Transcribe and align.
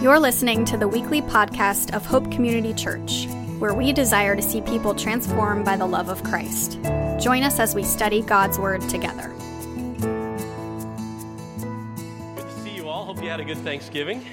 You're 0.00 0.20
listening 0.20 0.64
to 0.66 0.76
the 0.76 0.86
weekly 0.86 1.20
podcast 1.20 1.92
of 1.92 2.06
Hope 2.06 2.30
Community 2.30 2.72
Church, 2.72 3.26
where 3.58 3.74
we 3.74 3.92
desire 3.92 4.36
to 4.36 4.42
see 4.42 4.60
people 4.60 4.94
transformed 4.94 5.64
by 5.64 5.76
the 5.76 5.86
love 5.86 6.08
of 6.08 6.22
Christ. 6.22 6.78
Join 7.18 7.42
us 7.42 7.58
as 7.58 7.74
we 7.74 7.82
study 7.82 8.22
God's 8.22 8.60
Word 8.60 8.80
together. 8.82 9.34
Good 12.36 12.46
to 12.46 12.60
see 12.62 12.76
you 12.76 12.88
all. 12.88 13.06
Hope 13.06 13.20
you 13.20 13.28
had 13.28 13.40
a 13.40 13.44
good 13.44 13.58
Thanksgiving. 13.58 14.24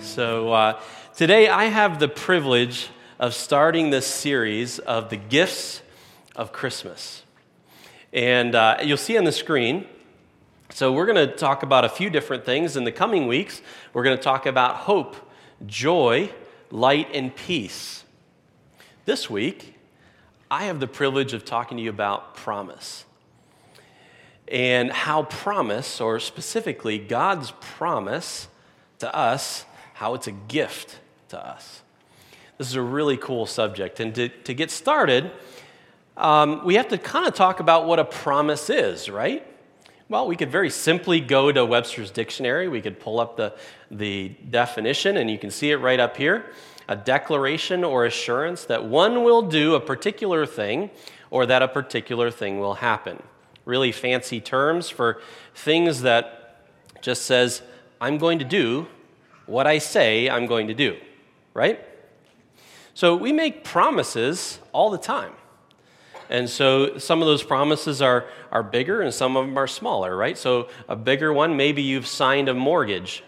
So, 0.00 0.52
uh, 0.52 0.80
today 1.14 1.48
I 1.48 1.66
have 1.66 2.00
the 2.00 2.08
privilege 2.08 2.88
of 3.20 3.34
starting 3.34 3.90
this 3.90 4.08
series 4.08 4.80
of 4.80 5.10
the 5.10 5.16
gifts 5.16 5.80
of 6.34 6.50
Christmas. 6.50 7.22
And 8.12 8.56
uh, 8.56 8.78
you'll 8.82 8.96
see 8.96 9.16
on 9.16 9.22
the 9.22 9.30
screen, 9.30 9.86
so, 10.74 10.90
we're 10.90 11.06
going 11.06 11.28
to 11.28 11.36
talk 11.36 11.62
about 11.62 11.84
a 11.84 11.88
few 11.88 12.10
different 12.10 12.44
things. 12.44 12.76
In 12.76 12.82
the 12.82 12.90
coming 12.90 13.28
weeks, 13.28 13.62
we're 13.92 14.02
going 14.02 14.16
to 14.16 14.22
talk 14.22 14.44
about 14.44 14.74
hope, 14.74 15.14
joy, 15.66 16.32
light, 16.72 17.06
and 17.14 17.32
peace. 17.32 18.02
This 19.04 19.30
week, 19.30 19.76
I 20.50 20.64
have 20.64 20.80
the 20.80 20.88
privilege 20.88 21.32
of 21.32 21.44
talking 21.44 21.76
to 21.76 21.82
you 21.84 21.90
about 21.90 22.34
promise 22.34 23.04
and 24.48 24.90
how 24.90 25.22
promise, 25.22 26.00
or 26.00 26.18
specifically 26.18 26.98
God's 26.98 27.52
promise 27.60 28.48
to 28.98 29.14
us, 29.14 29.66
how 29.92 30.14
it's 30.14 30.26
a 30.26 30.32
gift 30.32 30.98
to 31.28 31.38
us. 31.38 31.82
This 32.58 32.66
is 32.66 32.74
a 32.74 32.82
really 32.82 33.16
cool 33.16 33.46
subject. 33.46 34.00
And 34.00 34.12
to, 34.16 34.28
to 34.28 34.52
get 34.52 34.72
started, 34.72 35.30
um, 36.16 36.64
we 36.64 36.74
have 36.74 36.88
to 36.88 36.98
kind 36.98 37.28
of 37.28 37.34
talk 37.34 37.60
about 37.60 37.86
what 37.86 38.00
a 38.00 38.04
promise 38.04 38.68
is, 38.70 39.08
right? 39.08 39.46
Well, 40.08 40.26
we 40.26 40.36
could 40.36 40.50
very 40.50 40.68
simply 40.68 41.20
go 41.20 41.50
to 41.50 41.64
Webster's 41.64 42.10
dictionary. 42.10 42.68
We 42.68 42.82
could 42.82 43.00
pull 43.00 43.20
up 43.20 43.36
the, 43.36 43.54
the 43.90 44.28
definition, 44.50 45.16
and 45.16 45.30
you 45.30 45.38
can 45.38 45.50
see 45.50 45.70
it 45.70 45.76
right 45.76 45.98
up 45.98 46.16
here 46.16 46.46
a 46.88 46.96
declaration 46.96 47.82
or 47.82 48.04
assurance 48.04 48.64
that 48.66 48.84
one 48.84 49.24
will 49.24 49.42
do 49.42 49.74
a 49.74 49.80
particular 49.80 50.44
thing 50.44 50.90
or 51.30 51.46
that 51.46 51.62
a 51.62 51.68
particular 51.68 52.30
thing 52.30 52.58
will 52.60 52.74
happen. 52.74 53.22
Really 53.64 53.92
fancy 53.92 54.40
terms 54.40 54.90
for 54.90 55.22
things 55.54 56.02
that 56.02 56.66
just 57.00 57.22
says, 57.22 57.62
I'm 58.00 58.18
going 58.18 58.38
to 58.38 58.44
do 58.44 58.86
what 59.46 59.66
I 59.66 59.78
say 59.78 60.28
I'm 60.28 60.46
going 60.46 60.68
to 60.68 60.74
do, 60.74 60.98
right? 61.54 61.82
So 62.92 63.16
we 63.16 63.32
make 63.32 63.64
promises 63.64 64.58
all 64.72 64.90
the 64.90 64.98
time. 64.98 65.32
And 66.30 66.48
so 66.48 66.98
some 66.98 67.20
of 67.20 67.26
those 67.26 67.42
promises 67.42 68.00
are, 68.00 68.26
are 68.50 68.62
bigger 68.62 69.02
and 69.02 69.12
some 69.12 69.36
of 69.36 69.46
them 69.46 69.58
are 69.58 69.66
smaller, 69.66 70.16
right? 70.16 70.36
So 70.36 70.68
a 70.88 70.96
bigger 70.96 71.32
one, 71.32 71.56
maybe 71.56 71.82
you've 71.82 72.06
signed 72.06 72.48
a 72.48 72.54
mortgage 72.54 73.22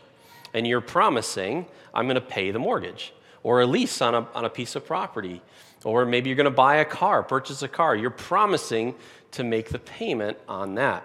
and 0.55 0.67
you're 0.67 0.81
promising, 0.81 1.67
I'm 1.93 2.07
going 2.07 2.15
to 2.17 2.21
pay 2.21 2.51
the 2.51 2.59
mortgage, 2.59 3.13
or 3.43 3.61
a 3.61 3.67
lease 3.67 4.01
on 4.01 4.15
a, 4.15 4.27
on 4.35 4.45
a 4.45 4.51
piece 4.51 4.75
of 4.75 4.87
property, 4.87 5.43
or 5.85 6.07
maybe 6.07 6.31
you're 6.31 6.37
going 6.37 6.45
to 6.47 6.51
buy 6.51 6.77
a 6.77 6.85
car, 6.85 7.23
purchase 7.23 7.63
a 7.63 7.69
car. 7.69 7.95
You're 7.95 8.11
promising 8.11 8.95
to 9.33 9.45
make 9.45 9.69
the 9.69 9.79
payment 9.79 10.39
on 10.49 10.75
that. 10.77 11.05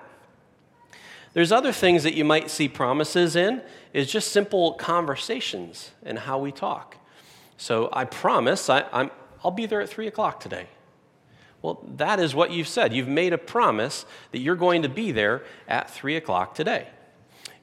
There's 1.34 1.52
other 1.52 1.72
things 1.72 2.04
that 2.04 2.14
you 2.14 2.26
might 2.26 2.50
see 2.50 2.68
promises 2.68 3.36
in, 3.36 3.62
is 3.94 4.12
just 4.12 4.32
simple 4.32 4.74
conversations 4.74 5.92
and 6.04 6.20
how 6.20 6.40
we 6.40 6.52
talk. 6.52 6.98
So 7.58 7.90
I 7.94 8.06
promise 8.06 8.70
I, 8.70 8.86
I'm, 8.92 9.12
I'll 9.44 9.52
be 9.52 9.66
there 9.66 9.82
at 9.82 9.90
3 9.90 10.08
o'clock 10.08 10.40
today. 10.40 10.68
Well, 11.62 11.84
that 11.96 12.20
is 12.20 12.34
what 12.34 12.52
you've 12.52 12.68
said. 12.68 12.94
You've 12.94 13.08
made 13.08 13.34
a 13.34 13.38
promise 13.38 14.06
that 14.32 14.40
you're 14.40 14.56
going 14.56 14.82
to 14.82 14.90
be 14.90 15.12
there 15.12 15.44
at 15.68 15.90
3 15.90 16.16
o'clock 16.16 16.56
today. 16.56 16.88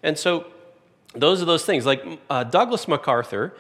And 0.03 0.17
so, 0.17 0.47
those 1.15 1.43
are 1.43 1.45
those 1.45 1.65
things. 1.65 1.87
Like 1.87 2.05
uh, 2.31 2.45
Douglas 2.45 2.87
MacArthur, 2.87 3.55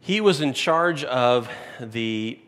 he 0.00 0.20
was 0.20 0.40
in 0.40 0.52
charge 0.54 1.04
of 1.04 1.50
the, 1.80 2.38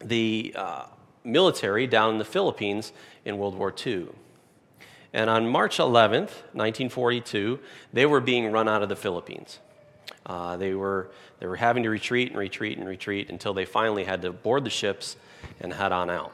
the 0.00 0.54
uh, 0.56 0.86
military 1.24 1.86
down 1.86 2.12
in 2.12 2.18
the 2.18 2.24
Philippines 2.24 2.92
in 3.24 3.36
World 3.38 3.56
War 3.56 3.74
II. 3.84 4.08
And 5.12 5.30
on 5.30 5.48
March 5.48 5.78
11th, 5.78 6.32
1942, 6.52 7.58
they 7.92 8.06
were 8.06 8.20
being 8.20 8.52
run 8.52 8.68
out 8.68 8.82
of 8.82 8.88
the 8.88 8.96
Philippines. 8.96 9.60
Uh, 10.24 10.56
they, 10.56 10.74
were, 10.74 11.10
they 11.40 11.46
were 11.46 11.56
having 11.56 11.82
to 11.82 11.90
retreat 11.90 12.30
and 12.30 12.38
retreat 12.38 12.78
and 12.78 12.88
retreat 12.88 13.30
until 13.30 13.54
they 13.54 13.64
finally 13.64 14.04
had 14.04 14.22
to 14.22 14.32
board 14.32 14.64
the 14.64 14.70
ships 14.70 15.16
and 15.60 15.72
head 15.72 15.92
on 15.92 16.10
out. 16.10 16.32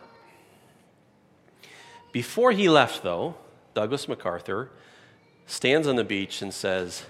Before 2.13 2.53
he 2.53 2.69
left, 2.69 3.03
though, 3.03 3.37
Douglas 3.75 4.09
MacArthur 4.09 4.71
stands 5.47 5.87
on 5.87 5.97
the 5.97 6.05
beach 6.05 6.43
and 6.43 6.53
says, 6.53 7.05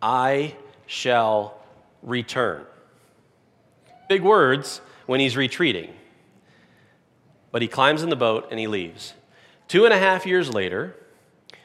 I 0.00 0.56
shall 0.86 1.60
return. 2.02 2.64
Big 4.08 4.22
words 4.22 4.80
when 5.06 5.20
he's 5.20 5.36
retreating. 5.36 5.92
But 7.50 7.62
he 7.62 7.68
climbs 7.68 8.02
in 8.02 8.10
the 8.10 8.16
boat 8.16 8.48
and 8.50 8.58
he 8.58 8.66
leaves. 8.66 9.14
Two 9.68 9.84
and 9.84 9.94
a 9.94 9.98
half 9.98 10.26
years 10.26 10.52
later, 10.52 10.96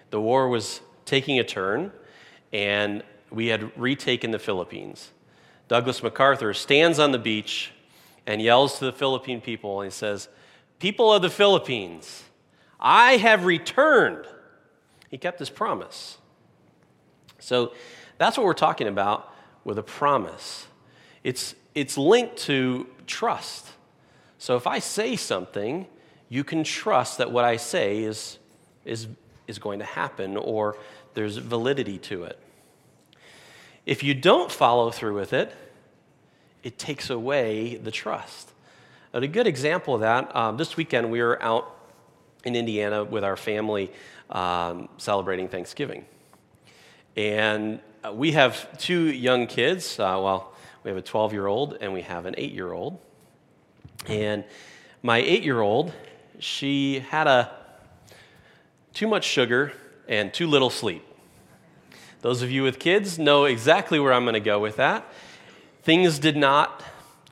the 0.09 0.21
war 0.21 0.47
was 0.47 0.81
taking 1.05 1.39
a 1.39 1.43
turn, 1.43 1.91
and 2.53 3.03
we 3.31 3.47
had 3.47 3.71
retaken 3.77 4.31
the 4.31 4.39
Philippines. 4.39 5.11
Douglas 5.67 6.01
MacArthur 6.01 6.53
stands 6.53 6.99
on 6.99 7.11
the 7.11 7.19
beach 7.19 7.71
and 8.25 8.41
yells 8.41 8.79
to 8.79 8.85
the 8.85 8.91
Philippine 8.91 9.41
people 9.41 9.81
and 9.81 9.91
he 9.91 9.95
says, 9.95 10.29
People 10.79 11.13
of 11.13 11.21
the 11.21 11.29
Philippines, 11.29 12.23
I 12.79 13.17
have 13.17 13.45
returned. 13.45 14.25
He 15.09 15.17
kept 15.17 15.39
his 15.39 15.49
promise. 15.49 16.17
So 17.39 17.73
that's 18.17 18.37
what 18.37 18.45
we're 18.45 18.53
talking 18.53 18.87
about 18.87 19.33
with 19.63 19.77
a 19.77 19.83
promise. 19.83 20.67
It's, 21.23 21.55
it's 21.75 21.97
linked 21.97 22.37
to 22.37 22.87
trust. 23.07 23.67
So 24.37 24.55
if 24.55 24.67
I 24.67 24.79
say 24.79 25.15
something, 25.15 25.85
you 26.29 26.43
can 26.43 26.63
trust 26.63 27.17
that 27.17 27.31
what 27.31 27.43
I 27.43 27.57
say 27.57 27.99
is, 27.99 28.39
is, 28.85 29.07
is 29.47 29.59
going 29.59 29.79
to 29.79 29.85
happen 29.85 30.37
or 30.37 30.77
there's 31.13 31.37
validity 31.37 31.97
to 31.97 32.23
it. 32.23 32.39
If 33.89 34.03
you 34.03 34.13
don't 34.13 34.51
follow 34.51 34.91
through 34.91 35.15
with 35.15 35.33
it, 35.33 35.51
it 36.61 36.77
takes 36.77 37.09
away 37.09 37.77
the 37.77 37.89
trust. 37.89 38.51
And 39.13 39.23
a 39.23 39.27
good 39.27 39.47
example 39.47 39.95
of 39.95 40.01
that, 40.01 40.35
um, 40.35 40.57
this 40.57 40.77
weekend 40.77 41.09
we 41.09 41.23
were 41.23 41.41
out 41.41 41.75
in 42.43 42.55
Indiana 42.55 43.03
with 43.03 43.23
our 43.23 43.35
family 43.35 43.91
um, 44.29 44.89
celebrating 44.97 45.47
Thanksgiving. 45.47 46.05
And 47.17 47.79
uh, 48.03 48.13
we 48.13 48.33
have 48.33 48.77
two 48.77 49.11
young 49.11 49.47
kids. 49.47 49.99
Uh, 49.99 50.21
well, 50.21 50.53
we 50.83 50.89
have 50.89 50.97
a 50.99 51.01
12 51.01 51.33
year 51.33 51.47
old 51.47 51.79
and 51.81 51.91
we 51.91 52.03
have 52.03 52.27
an 52.27 52.35
8 52.37 52.51
year 52.51 52.71
old. 52.71 52.99
And 54.05 54.43
my 55.01 55.17
8 55.17 55.41
year 55.41 55.61
old, 55.61 55.91
she 56.37 56.99
had 56.99 57.25
a 57.25 57.51
too 58.93 59.07
much 59.07 59.25
sugar 59.25 59.73
and 60.07 60.31
too 60.31 60.45
little 60.45 60.69
sleep. 60.69 61.08
Those 62.21 62.41
of 62.41 62.51
you 62.51 62.63
with 62.63 62.79
kids 62.79 63.17
know 63.17 63.45
exactly 63.45 63.99
where 63.99 64.13
I'm 64.13 64.23
going 64.23 64.33
to 64.33 64.39
go 64.39 64.59
with 64.59 64.75
that 64.77 65.05
things 65.83 66.19
did 66.19 66.37
not 66.37 66.83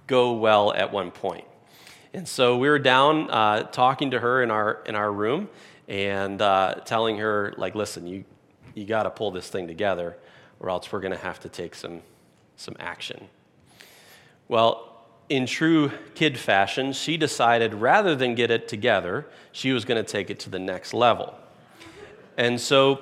go 0.08 0.34
well 0.34 0.74
at 0.74 0.92
one 0.92 1.12
point. 1.12 1.46
And 2.14 2.28
so 2.28 2.58
we 2.58 2.70
were 2.70 2.80
down 2.80 3.30
uh, 3.30 3.64
talking 3.64 4.12
to 4.12 4.20
her 4.20 4.42
in 4.42 4.50
our, 4.50 4.82
in 4.86 4.96
our 4.96 5.12
room 5.12 5.50
and 5.88 6.42
uh, 6.42 6.76
telling 6.86 7.18
her, 7.18 7.54
like, 7.58 7.76
listen, 7.76 8.08
you, 8.08 8.24
you 8.74 8.86
got 8.86 9.04
to 9.04 9.10
pull 9.10 9.32
this 9.32 9.50
thing 9.50 9.68
together 9.68 10.18
or 10.60 10.70
else 10.70 10.92
we're 10.92 11.02
going 11.02 11.14
to 11.14 11.20
have 11.20 11.40
to 11.42 11.50
take 11.50 11.76
some, 11.76 12.02
some 12.56 12.76
action. 12.80 13.28
Well, 14.48 15.06
in 15.30 15.46
true 15.46 15.92
kid 16.16 16.38
fashion, 16.38 16.94
she 16.94 17.18
decided 17.18 17.76
rather 17.76 18.16
than 18.16 18.34
get 18.34 18.50
it 18.50 18.68
together, 18.68 19.28
she 19.52 19.72
was 19.72 19.86
going 19.86 20.04
to 20.04 20.10
take 20.10 20.30
it 20.30 20.40
to 20.40 20.50
the 20.50 20.58
next 20.58 20.94
level. 20.94 21.36
And 22.38 22.60
so 22.60 23.02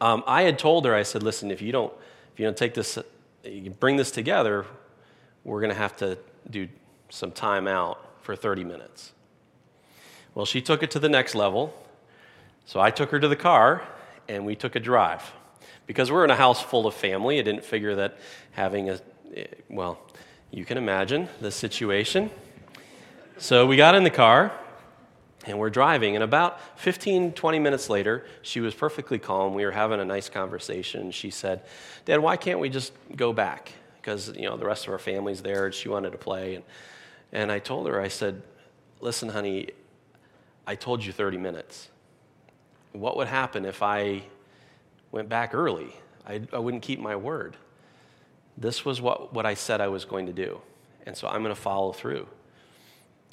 um, 0.00 0.22
I 0.26 0.42
had 0.42 0.58
told 0.58 0.84
her, 0.84 0.94
I 0.94 1.02
said, 1.02 1.22
listen, 1.22 1.50
if 1.50 1.60
you 1.60 1.72
don't, 1.72 1.92
if 2.32 2.40
you 2.40 2.46
don't 2.46 2.56
take 2.56 2.74
this 2.74 2.98
you 3.44 3.70
bring 3.70 3.96
this 3.96 4.10
together, 4.10 4.66
we're 5.44 5.60
going 5.60 5.72
to 5.72 5.78
have 5.78 5.96
to 5.98 6.18
do 6.50 6.68
some 7.08 7.32
time 7.32 7.66
out 7.66 8.22
for 8.22 8.36
30 8.36 8.64
minutes. 8.64 9.12
Well, 10.34 10.46
she 10.46 10.60
took 10.60 10.82
it 10.82 10.90
to 10.92 10.98
the 10.98 11.08
next 11.08 11.34
level. 11.34 11.74
So 12.66 12.80
I 12.80 12.90
took 12.90 13.10
her 13.10 13.18
to 13.18 13.28
the 13.28 13.36
car 13.36 13.82
and 14.28 14.44
we 14.44 14.54
took 14.54 14.76
a 14.76 14.80
drive. 14.80 15.32
Because 15.86 16.12
we're 16.12 16.24
in 16.24 16.30
a 16.30 16.36
house 16.36 16.60
full 16.60 16.86
of 16.86 16.94
family, 16.94 17.38
I 17.38 17.42
didn't 17.42 17.64
figure 17.64 17.94
that 17.94 18.18
having 18.52 18.90
a, 18.90 19.00
well, 19.70 19.98
you 20.50 20.64
can 20.64 20.76
imagine 20.76 21.28
the 21.40 21.50
situation. 21.50 22.30
So 23.38 23.66
we 23.66 23.76
got 23.76 23.94
in 23.94 24.04
the 24.04 24.10
car 24.10 24.52
and 25.48 25.58
we're 25.58 25.70
driving. 25.70 26.14
And 26.14 26.22
about 26.22 26.60
15, 26.78 27.32
20 27.32 27.58
minutes 27.58 27.88
later, 27.88 28.26
she 28.42 28.60
was 28.60 28.74
perfectly 28.74 29.18
calm. 29.18 29.54
We 29.54 29.64
were 29.64 29.70
having 29.70 30.00
a 30.00 30.04
nice 30.04 30.28
conversation. 30.28 31.10
She 31.10 31.30
said, 31.30 31.62
Dad, 32.04 32.20
why 32.20 32.36
can't 32.36 32.60
we 32.60 32.68
just 32.68 32.92
go 33.16 33.32
back? 33.32 33.72
Because, 33.96 34.28
you 34.36 34.48
know, 34.48 34.56
the 34.56 34.66
rest 34.66 34.86
of 34.86 34.92
our 34.92 34.98
family's 34.98 35.42
there 35.42 35.66
and 35.66 35.74
she 35.74 35.88
wanted 35.88 36.12
to 36.12 36.18
play. 36.18 36.56
And, 36.56 36.64
and 37.32 37.52
I 37.52 37.58
told 37.58 37.86
her, 37.88 38.00
I 38.00 38.08
said, 38.08 38.42
Listen, 39.00 39.28
honey, 39.28 39.68
I 40.66 40.74
told 40.74 41.04
you 41.04 41.12
30 41.12 41.38
minutes. 41.38 41.88
What 42.92 43.16
would 43.16 43.28
happen 43.28 43.64
if 43.64 43.80
I 43.80 44.24
went 45.12 45.28
back 45.28 45.54
early? 45.54 45.94
I, 46.26 46.40
I 46.52 46.58
wouldn't 46.58 46.82
keep 46.82 46.98
my 46.98 47.14
word. 47.14 47.56
this 48.56 48.84
was 48.84 49.00
what, 49.00 49.32
what 49.32 49.46
I 49.46 49.54
said 49.54 49.80
I 49.80 49.86
was 49.86 50.04
going 50.04 50.26
to 50.26 50.32
do. 50.32 50.60
And 51.06 51.16
so 51.16 51.28
I'm 51.28 51.42
going 51.42 51.54
to 51.54 51.60
follow 51.60 51.92
through. 51.92 52.26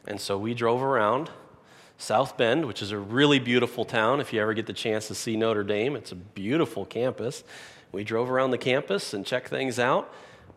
And 0.07 0.21
so 0.21 0.37
we 0.37 0.53
drove 0.53 0.83
around 0.83 1.31
South 1.97 2.37
Bend, 2.37 2.65
which 2.65 2.81
is 2.81 2.91
a 2.91 2.97
really 2.97 3.39
beautiful 3.39 3.85
town. 3.85 4.19
If 4.19 4.33
you 4.33 4.41
ever 4.41 4.53
get 4.53 4.65
the 4.65 4.73
chance 4.73 5.07
to 5.07 5.15
see 5.15 5.37
Notre 5.37 5.63
Dame, 5.63 5.95
it's 5.95 6.11
a 6.11 6.15
beautiful 6.15 6.85
campus. 6.85 7.43
We 7.91 8.03
drove 8.03 8.29
around 8.29 8.51
the 8.51 8.57
campus 8.57 9.13
and 9.13 9.25
checked 9.25 9.47
things 9.47 9.79
out, 9.79 10.13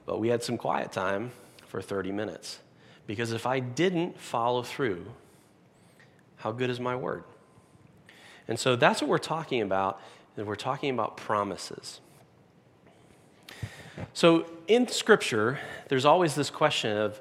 but 0.06 0.18
we 0.18 0.28
had 0.28 0.42
some 0.42 0.56
quiet 0.56 0.90
time 0.90 1.30
for 1.66 1.80
30 1.80 2.10
minutes. 2.12 2.58
Because 3.06 3.32
if 3.32 3.46
I 3.46 3.60
didn't 3.60 4.18
follow 4.20 4.62
through, 4.62 5.06
how 6.36 6.52
good 6.52 6.70
is 6.70 6.80
my 6.80 6.96
word? 6.96 7.24
And 8.48 8.58
so 8.58 8.76
that's 8.76 9.00
what 9.00 9.08
we're 9.08 9.18
talking 9.18 9.62
about. 9.62 10.00
And 10.36 10.46
we're 10.46 10.56
talking 10.56 10.90
about 10.90 11.16
promises. 11.16 12.00
So 14.12 14.46
in 14.66 14.86
Scripture, 14.88 15.58
there's 15.88 16.04
always 16.04 16.34
this 16.34 16.50
question 16.50 16.96
of 16.96 17.20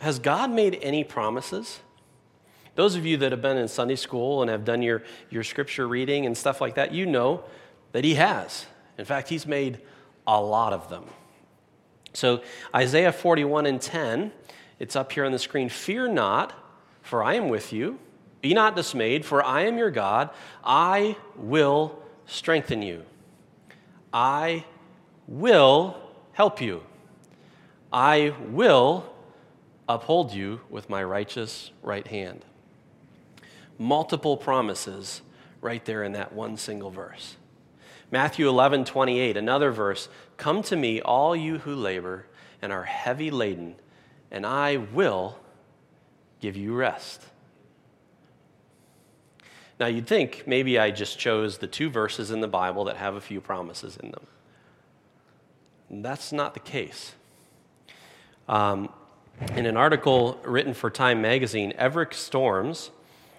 Has 0.00 0.18
God 0.18 0.50
made 0.50 0.78
any 0.82 1.02
promises? 1.02 1.80
Those 2.76 2.94
of 2.94 3.04
you 3.06 3.16
that 3.18 3.32
have 3.32 3.42
been 3.42 3.56
in 3.56 3.68
Sunday 3.68 3.96
school 3.96 4.42
and 4.42 4.50
have 4.50 4.64
done 4.64 4.82
your, 4.82 5.02
your 5.30 5.42
scripture 5.42 5.88
reading 5.88 6.26
and 6.26 6.36
stuff 6.36 6.60
like 6.60 6.74
that, 6.76 6.92
you 6.92 7.06
know 7.06 7.42
that 7.92 8.04
He 8.04 8.14
has. 8.14 8.66
In 8.98 9.04
fact, 9.06 9.30
He's 9.30 9.46
made 9.46 9.80
a 10.26 10.40
lot 10.40 10.72
of 10.72 10.88
them. 10.90 11.04
So, 12.12 12.42
Isaiah 12.74 13.12
41 13.12 13.66
and 13.66 13.80
10, 13.80 14.30
it's 14.78 14.94
up 14.94 15.12
here 15.12 15.24
on 15.24 15.32
the 15.32 15.38
screen 15.38 15.68
Fear 15.68 16.08
not, 16.08 16.52
for 17.02 17.24
I 17.24 17.34
am 17.34 17.48
with 17.48 17.72
you. 17.72 17.98
Be 18.42 18.52
not 18.52 18.76
dismayed, 18.76 19.24
for 19.24 19.42
I 19.42 19.62
am 19.62 19.78
your 19.78 19.90
God. 19.90 20.30
I 20.62 21.16
will 21.34 21.98
strengthen 22.26 22.82
you. 22.82 23.04
I 24.12 24.64
will 25.26 25.96
help 26.32 26.60
you. 26.60 26.82
I 27.92 28.34
will 28.50 29.12
uphold 29.88 30.32
you 30.32 30.60
with 30.68 30.90
my 30.90 31.02
righteous 31.02 31.70
right 31.82 32.06
hand. 32.06 32.44
Multiple 33.78 34.36
promises 34.36 35.22
right 35.60 35.84
there 35.84 36.02
in 36.02 36.12
that 36.12 36.32
one 36.32 36.56
single 36.56 36.90
verse. 36.90 37.36
Matthew 38.10 38.48
11, 38.48 38.84
28, 38.84 39.36
another 39.36 39.70
verse 39.70 40.08
Come 40.36 40.62
to 40.64 40.76
me, 40.76 41.00
all 41.00 41.34
you 41.34 41.58
who 41.58 41.74
labor 41.74 42.26
and 42.62 42.72
are 42.72 42.84
heavy 42.84 43.30
laden, 43.30 43.76
and 44.30 44.46
I 44.46 44.76
will 44.76 45.38
give 46.40 46.56
you 46.56 46.74
rest. 46.74 47.22
Now, 49.78 49.86
you'd 49.86 50.06
think 50.06 50.44
maybe 50.46 50.78
I 50.78 50.90
just 50.90 51.18
chose 51.18 51.58
the 51.58 51.66
two 51.66 51.90
verses 51.90 52.30
in 52.30 52.40
the 52.40 52.48
Bible 52.48 52.84
that 52.84 52.96
have 52.96 53.14
a 53.14 53.20
few 53.20 53.40
promises 53.40 53.98
in 53.98 54.10
them. 54.10 54.26
That's 55.90 56.32
not 56.32 56.54
the 56.54 56.60
case. 56.60 57.14
Um, 58.48 58.88
in 59.54 59.66
an 59.66 59.76
article 59.76 60.40
written 60.44 60.72
for 60.72 60.90
Time 60.90 61.20
magazine, 61.20 61.74
Everett 61.76 62.14
Storms, 62.14 62.90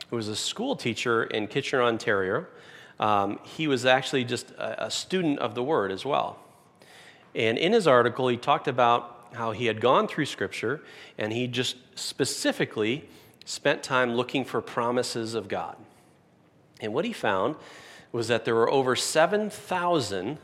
who 0.10 0.16
was 0.16 0.28
a 0.28 0.36
school 0.36 0.76
teacher 0.76 1.24
in 1.24 1.48
Kitchener, 1.48 1.84
Ontario, 1.84 2.46
um, 3.00 3.40
he 3.44 3.68
was 3.68 3.86
actually 3.86 4.24
just 4.24 4.52
a, 4.52 4.86
a 4.86 4.92
student 4.92 5.40
of 5.40 5.56
the 5.56 5.64
Word 5.64 5.92
as 5.92 6.06
well. 6.06 6.40
And 7.36 7.58
in 7.58 7.74
his 7.74 7.88
article, 7.88 8.28
he 8.28 8.38
talked 8.38 8.68
about 8.68 9.30
how 9.34 9.52
he 9.52 9.66
had 9.66 9.82
gone 9.82 10.08
through 10.08 10.26
Scripture 10.26 10.82
and 11.18 11.32
he 11.32 11.48
just 11.48 11.76
specifically 11.96 13.08
spent 13.46 13.84
time 13.84 14.14
looking 14.14 14.44
for 14.44 14.62
promises 14.62 15.34
of 15.34 15.48
God. 15.48 15.78
And 16.80 16.94
what 16.94 17.06
he 17.06 17.14
found 17.14 17.56
was 18.12 18.28
that 18.30 18.46
there 18.46 18.56
were 18.56 18.70
over 18.70 18.96
7,000 18.96 20.38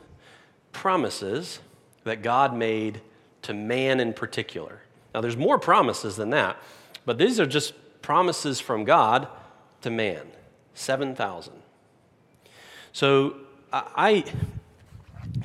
promises 0.72 1.60
that 2.04 2.22
God 2.22 2.56
made 2.56 3.00
to 3.42 3.54
man 3.54 4.00
in 4.00 4.12
particular. 4.12 4.80
Now, 5.14 5.20
there's 5.20 5.36
more 5.36 5.58
promises 5.58 6.16
than 6.16 6.30
that, 6.30 6.56
but 7.04 7.18
these 7.18 7.38
are 7.40 7.46
just 7.46 7.74
promises 8.02 8.60
from 8.60 8.84
God 8.84 9.28
to 9.84 9.90
man 9.90 10.26
7,000. 10.72 11.52
So 12.92 13.36
I 13.70 14.24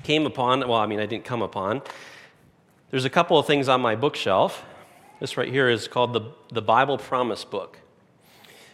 came 0.04 0.26
upon, 0.26 0.62
well, 0.62 0.80
I 0.80 0.88
mean, 0.88 1.02
I 1.02 1.06
didn't 1.06 1.26
come 1.26 1.42
upon, 1.42 1.82
there's 2.90 3.04
a 3.04 3.10
couple 3.10 3.38
of 3.38 3.46
things 3.46 3.68
on 3.68 3.82
my 3.82 3.96
bookshelf. 3.96 4.66
This 5.20 5.36
right 5.36 5.50
here 5.50 5.70
is 5.70 5.90
called 5.90 6.14
the, 6.14 6.22
the 6.54 6.62
Bible 6.62 6.98
Promise 6.98 7.44
Book. 7.44 7.80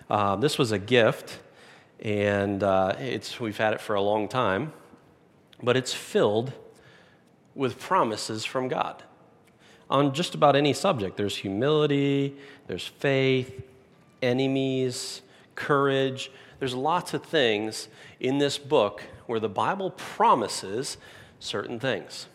Uh, 0.07 0.35
this 0.35 0.59
was 0.59 0.71
a 0.71 0.77
gift 0.77 1.39
and 1.99 2.61
uh, 2.61 2.95
it's, 2.99 3.39
we've 3.39 3.57
had 3.57 3.73
it 3.73 3.81
for 3.81 3.95
a 3.95 4.01
long 4.01 4.27
time, 4.27 4.71
but 5.63 5.75
it's 5.75 5.93
filled 5.93 6.53
with 7.55 7.79
promises 7.79 8.45
from 8.45 8.67
God 8.67 9.01
on 9.89 10.13
just 10.13 10.35
about 10.35 10.55
any 10.55 10.73
subject. 10.73 11.17
There's 11.17 11.37
humility, 11.37 12.35
there's 12.67 12.85
faith, 12.85 13.63
enemies, 14.21 15.23
courage. 15.55 16.31
There's 16.59 16.73
lots 16.73 17.13
of 17.13 17.23
things 17.23 17.87
in 18.19 18.37
this 18.37 18.57
book 18.57 19.03
where 19.25 19.39
the 19.39 19.49
Bible 19.49 19.91
promises 19.91 20.97
certain 21.39 21.79
things. 21.79 22.27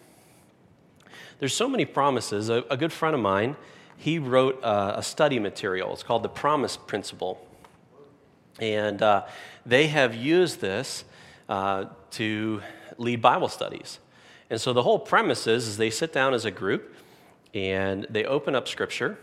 There's 1.39 1.55
so 1.55 1.69
many 1.69 1.85
promises. 1.85 2.49
A, 2.51 2.65
a 2.71 2.77
good 2.77 2.93
friend 2.93 3.15
of 3.15 3.21
mine, 3.21 3.57
he 3.97 4.19
wrote 4.19 4.61
a, 4.63 4.99
a 4.99 5.03
study 5.03 5.39
material. 5.39 5.93
It's 5.93 6.03
called 6.03 6.23
The 6.23 6.29
Promise 6.29 6.77
Principle. 6.77 7.47
And 8.59 9.01
uh, 9.03 9.27
they 9.65 9.87
have 9.89 10.15
used 10.15 10.61
this 10.61 11.05
uh, 11.49 11.87
to 12.13 12.63
lead 12.99 13.23
Bible 13.23 13.49
studies. 13.49 13.99
And 14.51 14.61
so 14.61 14.73
the 14.73 14.83
whole 14.83 14.99
premise 14.99 15.47
is, 15.47 15.67
is 15.67 15.77
they 15.77 15.91
sit 15.91 16.13
down 16.13 16.35
as 16.35 16.45
a 16.45 16.51
group 16.51 16.95
and 17.55 18.07
they 18.11 18.25
open 18.25 18.55
up 18.55 18.69
Scripture 18.69 19.19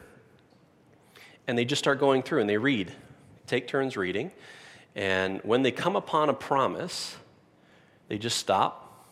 and 1.48 1.58
they 1.58 1.66
just 1.66 1.80
start 1.80 2.00
going 2.00 2.24
through 2.24 2.42
and 2.42 2.50
they 2.50 2.58
read, 2.58 2.94
take 3.48 3.68
turns 3.68 3.98
reading. 3.98 4.32
And 4.96 5.40
when 5.44 5.64
they 5.64 5.72
come 5.72 5.96
upon 5.96 6.30
a 6.30 6.34
promise, 6.34 7.16
they 8.08 8.18
just 8.18 8.38
stop, 8.38 9.08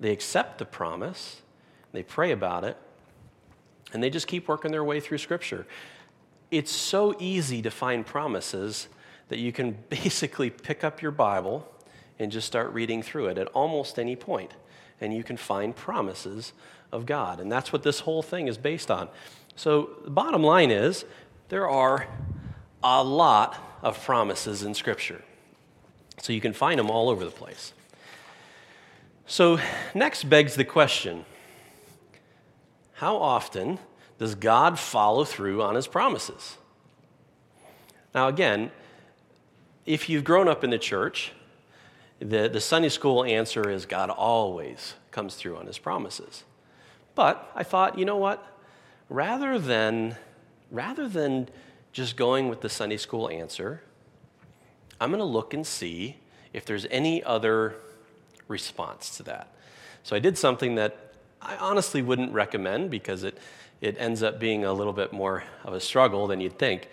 they 0.00 0.10
accept 0.12 0.58
the 0.58 0.64
promise, 0.64 1.42
they 1.92 2.02
pray 2.02 2.32
about 2.32 2.64
it, 2.64 2.76
and 3.92 4.02
they 4.02 4.10
just 4.10 4.26
keep 4.26 4.48
working 4.48 4.72
their 4.72 4.84
way 4.84 5.00
through 5.00 5.18
Scripture. 5.18 5.66
It's 6.50 6.72
so 6.72 7.16
easy 7.18 7.62
to 7.62 7.70
find 7.70 8.04
promises 8.04 8.88
that 9.28 9.38
you 9.38 9.52
can 9.52 9.78
basically 9.88 10.50
pick 10.50 10.84
up 10.84 11.02
your 11.02 11.12
Bible 11.12 11.72
and 12.18 12.32
just 12.32 12.46
start 12.46 12.72
reading 12.72 13.02
through 13.02 13.26
it 13.26 13.38
at 13.38 13.48
almost 13.48 13.98
any 13.98 14.16
point, 14.16 14.52
and 15.00 15.14
you 15.14 15.22
can 15.22 15.36
find 15.36 15.76
promises 15.76 16.52
of 16.92 17.06
God. 17.06 17.40
And 17.40 17.50
that's 17.52 17.72
what 17.72 17.82
this 17.82 18.00
whole 18.00 18.22
thing 18.22 18.48
is 18.48 18.56
based 18.56 18.90
on. 18.90 19.08
So, 19.54 19.90
the 20.04 20.10
bottom 20.10 20.42
line 20.42 20.70
is 20.70 21.04
there 21.48 21.68
are 21.68 22.06
a 22.86 23.02
lot 23.02 23.58
of 23.82 24.02
promises 24.04 24.62
in 24.62 24.74
Scripture. 24.74 25.22
So, 26.22 26.32
you 26.32 26.40
can 26.40 26.52
find 26.52 26.78
them 26.78 26.90
all 26.90 27.10
over 27.10 27.24
the 27.24 27.30
place. 27.30 27.72
So, 29.26 29.58
next 29.94 30.24
begs 30.24 30.54
the 30.54 30.64
question 30.64 31.24
how 32.94 33.16
often 33.16 33.78
does 34.18 34.34
God 34.34 34.78
follow 34.78 35.24
through 35.24 35.62
on 35.62 35.74
his 35.74 35.86
promises? 35.86 36.56
Now, 38.14 38.28
again, 38.28 38.70
if 39.84 40.08
you've 40.08 40.24
grown 40.24 40.48
up 40.48 40.64
in 40.64 40.70
the 40.70 40.78
church, 40.78 41.32
the, 42.18 42.48
the 42.48 42.60
Sunday 42.60 42.88
school 42.88 43.22
answer 43.24 43.68
is 43.68 43.84
God 43.84 44.08
always 44.08 44.94
comes 45.10 45.34
through 45.34 45.58
on 45.58 45.66
his 45.66 45.78
promises. 45.78 46.44
But 47.14 47.50
I 47.54 47.62
thought, 47.62 47.98
you 47.98 48.06
know 48.06 48.16
what? 48.16 48.46
Rather 49.10 49.58
than, 49.58 50.16
rather 50.70 51.08
than 51.08 51.48
just 51.96 52.14
going 52.14 52.50
with 52.50 52.60
the 52.60 52.68
Sunday 52.68 52.98
school 52.98 53.26
answer, 53.30 53.80
I'm 55.00 55.08
going 55.08 55.18
to 55.18 55.24
look 55.24 55.54
and 55.54 55.66
see 55.66 56.18
if 56.52 56.66
there's 56.66 56.84
any 56.90 57.24
other 57.24 57.76
response 58.48 59.16
to 59.16 59.22
that. 59.22 59.54
So 60.02 60.14
I 60.14 60.18
did 60.18 60.36
something 60.36 60.74
that 60.74 61.14
I 61.40 61.56
honestly 61.56 62.02
wouldn't 62.02 62.34
recommend 62.34 62.90
because 62.90 63.24
it, 63.24 63.38
it 63.80 63.96
ends 63.98 64.22
up 64.22 64.38
being 64.38 64.62
a 64.66 64.74
little 64.74 64.92
bit 64.92 65.14
more 65.14 65.44
of 65.64 65.72
a 65.72 65.80
struggle 65.80 66.26
than 66.26 66.38
you'd 66.38 66.58
think. 66.58 66.90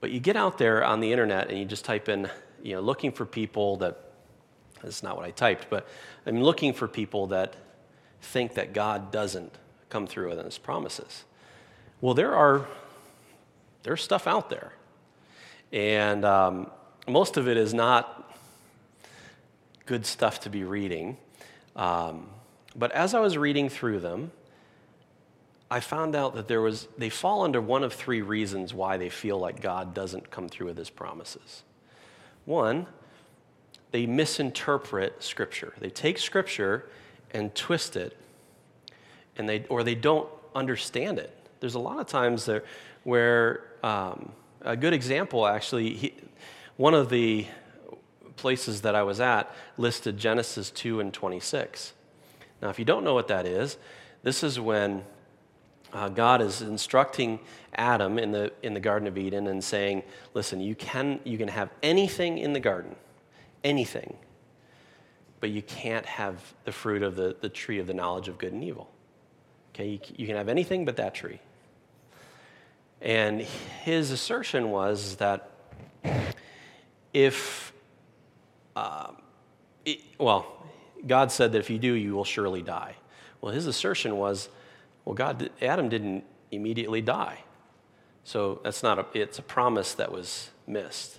But 0.00 0.12
you 0.12 0.18
get 0.18 0.34
out 0.34 0.56
there 0.56 0.82
on 0.82 1.00
the 1.00 1.12
internet 1.12 1.50
and 1.50 1.58
you 1.58 1.66
just 1.66 1.84
type 1.84 2.08
in, 2.08 2.30
you 2.62 2.74
know, 2.74 2.80
looking 2.80 3.12
for 3.12 3.26
people 3.26 3.76
that, 3.76 4.00
that's 4.82 5.02
not 5.02 5.14
what 5.14 5.26
I 5.26 5.30
typed, 5.30 5.68
but 5.68 5.86
I'm 6.24 6.42
looking 6.42 6.72
for 6.72 6.88
people 6.88 7.26
that 7.26 7.54
think 8.22 8.54
that 8.54 8.72
God 8.72 9.12
doesn't 9.12 9.58
come 9.90 10.06
through 10.06 10.30
with 10.30 10.42
his 10.42 10.56
promises. 10.56 11.24
Well, 12.00 12.14
there 12.14 12.34
are, 12.34 12.66
there's 13.82 14.02
stuff 14.02 14.26
out 14.26 14.50
there. 14.50 14.72
And 15.72 16.24
um, 16.24 16.70
most 17.08 17.36
of 17.36 17.48
it 17.48 17.56
is 17.56 17.72
not 17.72 18.34
good 19.86 20.06
stuff 20.06 20.40
to 20.40 20.50
be 20.50 20.64
reading. 20.64 21.16
Um, 21.74 22.28
but 22.76 22.92
as 22.92 23.14
I 23.14 23.20
was 23.20 23.36
reading 23.36 23.68
through 23.68 24.00
them, 24.00 24.32
I 25.70 25.80
found 25.80 26.14
out 26.14 26.34
that 26.34 26.48
there 26.48 26.60
was, 26.60 26.86
they 26.98 27.08
fall 27.08 27.42
under 27.42 27.60
one 27.60 27.82
of 27.82 27.94
three 27.94 28.20
reasons 28.20 28.74
why 28.74 28.98
they 28.98 29.08
feel 29.08 29.38
like 29.38 29.60
God 29.60 29.94
doesn't 29.94 30.30
come 30.30 30.48
through 30.48 30.66
with 30.66 30.76
his 30.76 30.90
promises. 30.90 31.62
One, 32.44 32.86
they 33.90 34.06
misinterpret 34.06 35.22
Scripture. 35.22 35.72
They 35.78 35.90
take 35.90 36.18
Scripture 36.18 36.88
and 37.30 37.54
twist 37.54 37.96
it 37.96 38.16
and 39.36 39.48
they, 39.48 39.64
or 39.68 39.82
they 39.82 39.94
don't 39.94 40.28
understand 40.54 41.18
it. 41.18 41.34
There's 41.60 41.74
a 41.74 41.78
lot 41.78 41.98
of 41.98 42.06
times 42.06 42.44
there 42.44 42.64
where 43.04 43.64
um, 43.82 44.32
a 44.60 44.76
good 44.76 44.92
example 44.92 45.46
actually, 45.46 45.94
he, 45.94 46.14
one 46.76 46.94
of 46.94 47.10
the 47.10 47.46
places 48.36 48.82
that 48.82 48.94
I 48.94 49.02
was 49.02 49.20
at 49.20 49.54
listed 49.76 50.16
Genesis 50.16 50.70
2 50.70 51.00
and 51.00 51.12
26. 51.12 51.92
Now, 52.60 52.70
if 52.70 52.78
you 52.78 52.84
don't 52.84 53.04
know 53.04 53.14
what 53.14 53.28
that 53.28 53.46
is, 53.46 53.76
this 54.22 54.42
is 54.42 54.58
when 54.58 55.04
uh, 55.92 56.08
God 56.08 56.40
is 56.40 56.62
instructing 56.62 57.40
Adam 57.74 58.18
in 58.18 58.32
the, 58.32 58.52
in 58.62 58.74
the 58.74 58.80
Garden 58.80 59.08
of 59.08 59.18
Eden 59.18 59.46
and 59.46 59.62
saying, 59.62 60.02
listen, 60.34 60.60
you 60.60 60.74
can, 60.74 61.20
you 61.24 61.36
can 61.36 61.48
have 61.48 61.70
anything 61.82 62.38
in 62.38 62.52
the 62.52 62.60
garden, 62.60 62.94
anything, 63.62 64.16
but 65.40 65.50
you 65.50 65.62
can't 65.62 66.06
have 66.06 66.54
the 66.64 66.72
fruit 66.72 67.02
of 67.02 67.16
the, 67.16 67.36
the 67.40 67.48
tree 67.48 67.78
of 67.78 67.86
the 67.86 67.94
knowledge 67.94 68.28
of 68.28 68.38
good 68.38 68.52
and 68.52 68.64
evil. 68.64 68.90
Okay, 69.74 69.88
you, 69.88 70.00
you 70.16 70.26
can 70.26 70.36
have 70.36 70.48
anything 70.48 70.84
but 70.84 70.96
that 70.96 71.14
tree. 71.14 71.40
And 73.02 73.40
his 73.40 74.12
assertion 74.12 74.70
was 74.70 75.16
that 75.16 75.50
if, 77.12 77.72
uh, 78.76 79.10
it, 79.84 79.98
well, 80.18 80.46
God 81.04 81.32
said 81.32 81.50
that 81.52 81.58
if 81.58 81.68
you 81.68 81.78
do, 81.78 81.94
you 81.94 82.14
will 82.14 82.24
surely 82.24 82.62
die. 82.62 82.94
Well, 83.40 83.52
his 83.52 83.66
assertion 83.66 84.18
was, 84.18 84.48
well, 85.04 85.16
God, 85.16 85.50
Adam 85.60 85.88
didn't 85.88 86.22
immediately 86.52 87.00
die. 87.00 87.40
So 88.22 88.60
that's 88.62 88.84
not 88.84 89.00
a, 89.00 89.06
it's 89.14 89.40
a 89.40 89.42
promise 89.42 89.94
that 89.94 90.12
was 90.12 90.50
missed. 90.68 91.18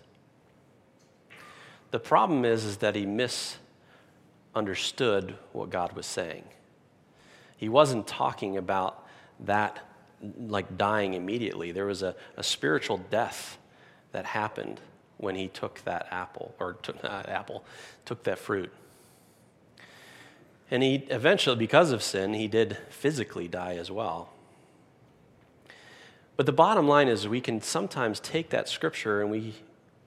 The 1.92 2.00
problem 2.00 2.46
is, 2.46 2.64
is 2.64 2.78
that 2.78 2.96
he 2.96 3.06
misunderstood 3.06 5.36
what 5.52 5.70
God 5.70 5.92
was 5.92 6.06
saying. 6.06 6.46
He 7.58 7.68
wasn't 7.68 8.08
talking 8.08 8.56
about 8.56 9.06
that 9.42 9.82
like 10.38 10.78
dying 10.78 11.14
immediately. 11.14 11.72
There 11.72 11.86
was 11.86 12.02
a, 12.02 12.16
a 12.38 12.44
spiritual 12.44 12.98
death 12.98 13.58
that 14.12 14.26
happened 14.26 14.80
when 15.18 15.36
he 15.36 15.48
took 15.48 15.84
that 15.86 16.08
apple, 16.12 16.54
or 16.60 16.74
took, 16.74 17.02
not 17.04 17.30
apple, 17.30 17.64
took 18.06 18.24
that 18.24 18.40
fruit. 18.40 18.72
And 20.72 20.82
he 20.82 20.96
eventually, 21.10 21.56
because 21.56 21.92
of 21.92 22.02
sin, 22.02 22.34
he 22.34 22.48
did 22.48 22.78
physically 22.90 23.48
die 23.48 23.76
as 23.76 23.92
well. 23.92 24.30
But 26.36 26.46
the 26.46 26.52
bottom 26.52 26.88
line 26.88 27.08
is, 27.08 27.28
we 27.28 27.42
can 27.42 27.62
sometimes 27.62 28.20
take 28.20 28.50
that 28.50 28.68
scripture 28.68 29.22
and 29.22 29.30
we, 29.30 29.54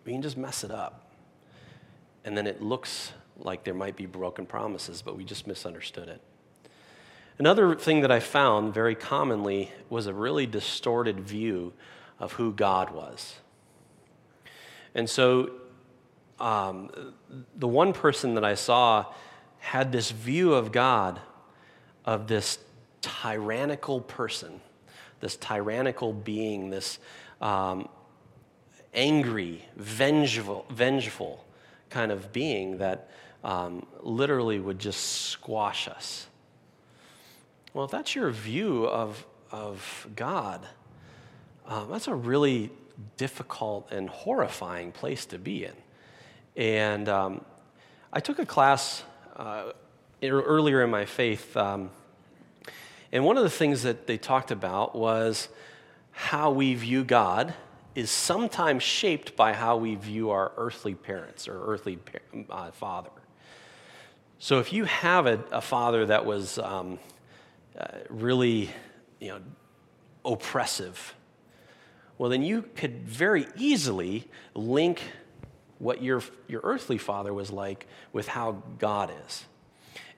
we 0.04 0.12
can 0.12 0.22
just 0.22 0.36
mess 0.36 0.64
it 0.64 0.70
up. 0.70 1.12
And 2.24 2.36
then 2.36 2.46
it 2.46 2.60
looks 2.60 3.12
like 3.38 3.62
there 3.62 3.74
might 3.74 3.96
be 3.96 4.06
broken 4.06 4.44
promises, 4.44 5.02
but 5.02 5.16
we 5.16 5.24
just 5.24 5.46
misunderstood 5.46 6.08
it. 6.08 6.20
Another 7.38 7.74
thing 7.74 8.00
that 8.00 8.10
I 8.10 8.20
found 8.20 8.72
very 8.72 8.94
commonly 8.94 9.70
was 9.90 10.06
a 10.06 10.14
really 10.14 10.46
distorted 10.46 11.20
view 11.20 11.74
of 12.18 12.32
who 12.32 12.52
God 12.52 12.92
was. 12.92 13.36
And 14.94 15.08
so, 15.08 15.50
um, 16.40 16.90
the 17.54 17.68
one 17.68 17.92
person 17.92 18.34
that 18.34 18.44
I 18.44 18.54
saw 18.54 19.06
had 19.58 19.92
this 19.92 20.10
view 20.10 20.54
of 20.54 20.72
God 20.72 21.20
of 22.06 22.26
this 22.26 22.58
tyrannical 23.02 24.00
person, 24.00 24.60
this 25.20 25.36
tyrannical 25.36 26.14
being, 26.14 26.70
this 26.70 26.98
um, 27.42 27.88
angry, 28.94 29.62
vengeful, 29.76 30.64
vengeful 30.70 31.44
kind 31.90 32.10
of 32.10 32.32
being 32.32 32.78
that 32.78 33.10
um, 33.44 33.86
literally 34.00 34.58
would 34.58 34.78
just 34.78 35.00
squash 35.00 35.86
us. 35.88 36.26
Well, 37.76 37.84
if 37.84 37.90
that's 37.90 38.14
your 38.14 38.30
view 38.30 38.86
of, 38.86 39.26
of 39.52 40.06
God, 40.16 40.66
um, 41.66 41.90
that's 41.90 42.08
a 42.08 42.14
really 42.14 42.70
difficult 43.18 43.92
and 43.92 44.08
horrifying 44.08 44.92
place 44.92 45.26
to 45.26 45.38
be 45.38 45.66
in. 45.66 45.74
And 46.56 47.06
um, 47.06 47.44
I 48.10 48.20
took 48.20 48.38
a 48.38 48.46
class 48.46 49.04
uh, 49.36 49.72
earlier 50.22 50.84
in 50.84 50.88
my 50.88 51.04
faith, 51.04 51.54
um, 51.54 51.90
and 53.12 53.26
one 53.26 53.36
of 53.36 53.42
the 53.42 53.50
things 53.50 53.82
that 53.82 54.06
they 54.06 54.16
talked 54.16 54.50
about 54.50 54.96
was 54.96 55.50
how 56.12 56.52
we 56.52 56.74
view 56.74 57.04
God 57.04 57.52
is 57.94 58.10
sometimes 58.10 58.82
shaped 58.84 59.36
by 59.36 59.52
how 59.52 59.76
we 59.76 59.96
view 59.96 60.30
our 60.30 60.50
earthly 60.56 60.94
parents 60.94 61.46
or 61.46 61.62
earthly 61.66 61.98
uh, 62.48 62.70
father. 62.70 63.10
So 64.38 64.60
if 64.60 64.72
you 64.72 64.86
have 64.86 65.26
a, 65.26 65.44
a 65.52 65.60
father 65.60 66.06
that 66.06 66.24
was 66.24 66.58
um, 66.58 66.98
uh, 67.78 67.86
really, 68.08 68.70
you 69.20 69.28
know, 69.28 69.40
oppressive, 70.24 71.14
well, 72.18 72.30
then 72.30 72.42
you 72.42 72.64
could 72.74 73.06
very 73.06 73.46
easily 73.56 74.28
link 74.54 75.02
what 75.78 76.02
your, 76.02 76.22
your 76.48 76.60
earthly 76.64 76.98
father 76.98 77.34
was 77.34 77.50
like 77.50 77.86
with 78.12 78.28
how 78.28 78.62
God 78.78 79.12
is. 79.26 79.44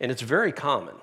And 0.01 0.13
it's 0.13 0.23
very 0.23 0.53
common. 0.53 0.95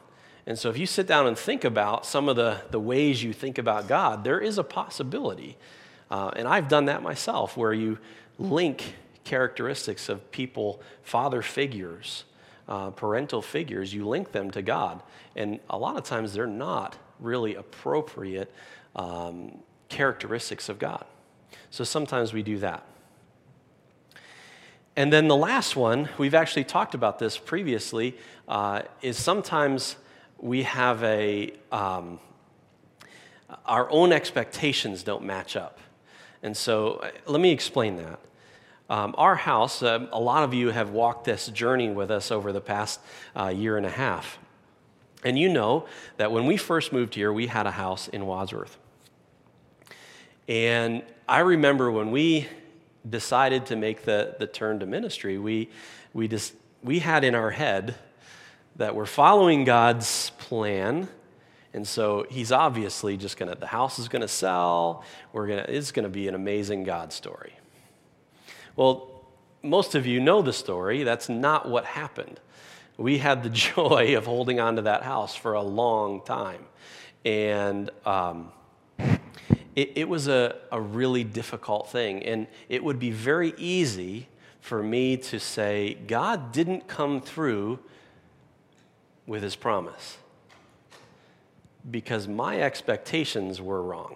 And 0.48 0.58
so 0.58 0.70
if 0.70 0.78
you 0.78 0.86
sit 0.86 1.08
down 1.08 1.28
and 1.28 1.38
think 1.38 1.64
about 1.64 2.06
some 2.06 2.30
of 2.30 2.36
the, 2.36 2.62
the 2.72 2.80
ways 2.80 3.24
you 3.24 3.34
think 3.34 3.58
about 3.58 3.88
God, 3.88 4.24
there 4.24 4.40
is 4.40 4.58
a 4.58 4.64
possibility. 4.64 5.58
Uh, 6.10 6.32
and 6.36 6.48
I've 6.48 6.70
done 6.70 6.86
that 6.86 7.02
myself, 7.02 7.58
where 7.58 7.74
you 7.74 7.98
link 8.38 8.96
characteristics 9.24 10.08
of 10.08 10.32
people, 10.32 10.82
father 11.02 11.42
figures, 11.42 12.24
uh, 12.68 12.92
parental 12.92 13.42
figures, 13.42 13.94
you 13.94 14.08
link 14.08 14.32
them 14.32 14.52
to 14.52 14.62
God. 14.62 15.02
And 15.36 15.60
a 15.70 15.78
lot 15.78 15.98
of 15.98 16.04
times 16.04 16.34
they're 16.34 16.48
not 16.48 16.98
really 17.20 17.56
appropriate 17.56 18.52
um, 18.96 19.60
characteristics 19.90 20.70
of 20.70 20.80
God. 20.80 21.06
So 21.70 21.84
sometimes 21.84 22.34
we 22.34 22.44
do 22.44 22.58
that. 22.60 22.86
And 24.96 25.12
then 25.12 25.28
the 25.28 25.36
last 25.36 25.76
one, 25.76 26.10
we've 26.18 26.34
actually 26.34 26.64
talked 26.64 26.96
about 26.96 27.20
this 27.20 27.38
previously, 27.38 28.18
uh, 28.48 28.84
is 29.02 29.18
sometimes 29.18 29.98
we 30.40 30.64
have 30.64 31.04
a, 31.04 31.54
um, 31.72 32.20
our 33.66 33.90
own 33.92 34.14
expectations 34.14 35.04
don't 35.04 35.24
match 35.24 35.56
up. 35.58 35.80
And 36.42 36.56
so 36.56 36.96
uh, 36.96 37.12
let 37.26 37.42
me 37.42 37.52
explain 37.52 37.98
that. 37.98 38.20
Um, 38.90 39.16
our 39.18 39.36
house, 39.36 39.82
uh, 39.82 40.08
a 40.12 40.20
lot 40.20 40.44
of 40.44 40.54
you 40.54 40.70
have 40.70 40.92
walked 40.92 41.26
this 41.26 41.48
journey 41.48 41.90
with 41.90 42.12
us 42.12 42.32
over 42.32 42.52
the 42.52 42.62
past 42.62 43.00
uh, 43.36 43.48
year 43.48 43.78
and 43.78 43.86
a 43.86 43.90
half. 43.90 44.38
And 45.24 45.40
you 45.40 45.50
know 45.50 45.88
that 46.18 46.32
when 46.32 46.46
we 46.46 46.56
first 46.56 46.94
moved 46.94 47.16
here, 47.16 47.34
we 47.34 47.48
had 47.48 47.66
a 47.66 47.72
house 47.72 48.08
in 48.08 48.28
Wadsworth. 48.28 48.78
And 50.48 51.02
I 51.28 51.40
remember 51.40 51.90
when 51.90 52.12
we 52.12 52.48
decided 53.10 53.66
to 53.68 53.76
make 53.76 54.04
the, 54.04 54.36
the 54.38 54.46
turn 54.46 54.80
to 54.80 54.86
ministry, 54.86 55.40
we, 55.40 55.70
we, 56.14 56.28
just, 56.28 56.54
we 56.84 57.00
had 57.00 57.24
in 57.24 57.34
our 57.34 57.50
head 57.50 57.96
that 58.76 58.96
we're 58.96 59.08
following 59.08 59.64
God's 59.64 60.32
plan. 60.38 61.08
And 61.74 61.88
so 61.88 62.26
he's 62.30 62.52
obviously 62.52 63.18
just 63.18 63.38
gonna, 63.38 63.56
the 63.56 63.66
house 63.68 63.98
is 63.98 64.08
gonna 64.08 64.28
sell. 64.28 65.04
We're 65.34 65.48
gonna, 65.48 65.66
it's 65.68 65.92
gonna 65.92 66.10
be 66.10 66.28
an 66.28 66.36
amazing 66.36 66.84
God 66.84 67.12
story. 67.12 67.54
Well, 68.76 69.12
most 69.64 69.96
of 69.96 70.06
you 70.06 70.20
know 70.20 70.42
the 70.42 70.54
story. 70.54 71.04
That's 71.04 71.30
not 71.30 71.70
what 71.70 71.86
happened. 71.86 72.40
We 72.98 73.18
had 73.18 73.44
the 73.44 73.50
joy 73.76 74.18
of 74.18 74.26
holding 74.26 74.60
on 74.60 74.76
to 74.78 74.84
that 74.84 75.04
house 75.04 75.36
for 75.36 75.54
a 75.54 75.62
long 75.62 76.22
time. 76.22 76.66
And 77.24 77.90
um, 78.06 78.52
it, 79.76 79.92
it, 79.96 80.10
was 80.10 80.28
a, 80.28 80.56
a 80.72 80.80
really 80.80 81.24
difficult 81.24 81.90
thing. 81.90 82.24
And 82.24 82.48
it 82.70 82.84
would 82.84 83.00
be 83.00 83.12
very 83.12 83.54
easy 83.58 84.28
for 84.62 84.82
me 84.82 85.18
to 85.18 85.40
say, 85.40 85.96
God 86.08 86.52
didn't 86.52 86.88
come 86.88 87.22
through 87.22 87.80
with 89.26 89.42
his 89.42 89.56
promise 89.56 90.18
because 91.90 92.28
my 92.28 92.62
expectations 92.62 93.62
were 93.62 93.82
wrong. 93.82 94.16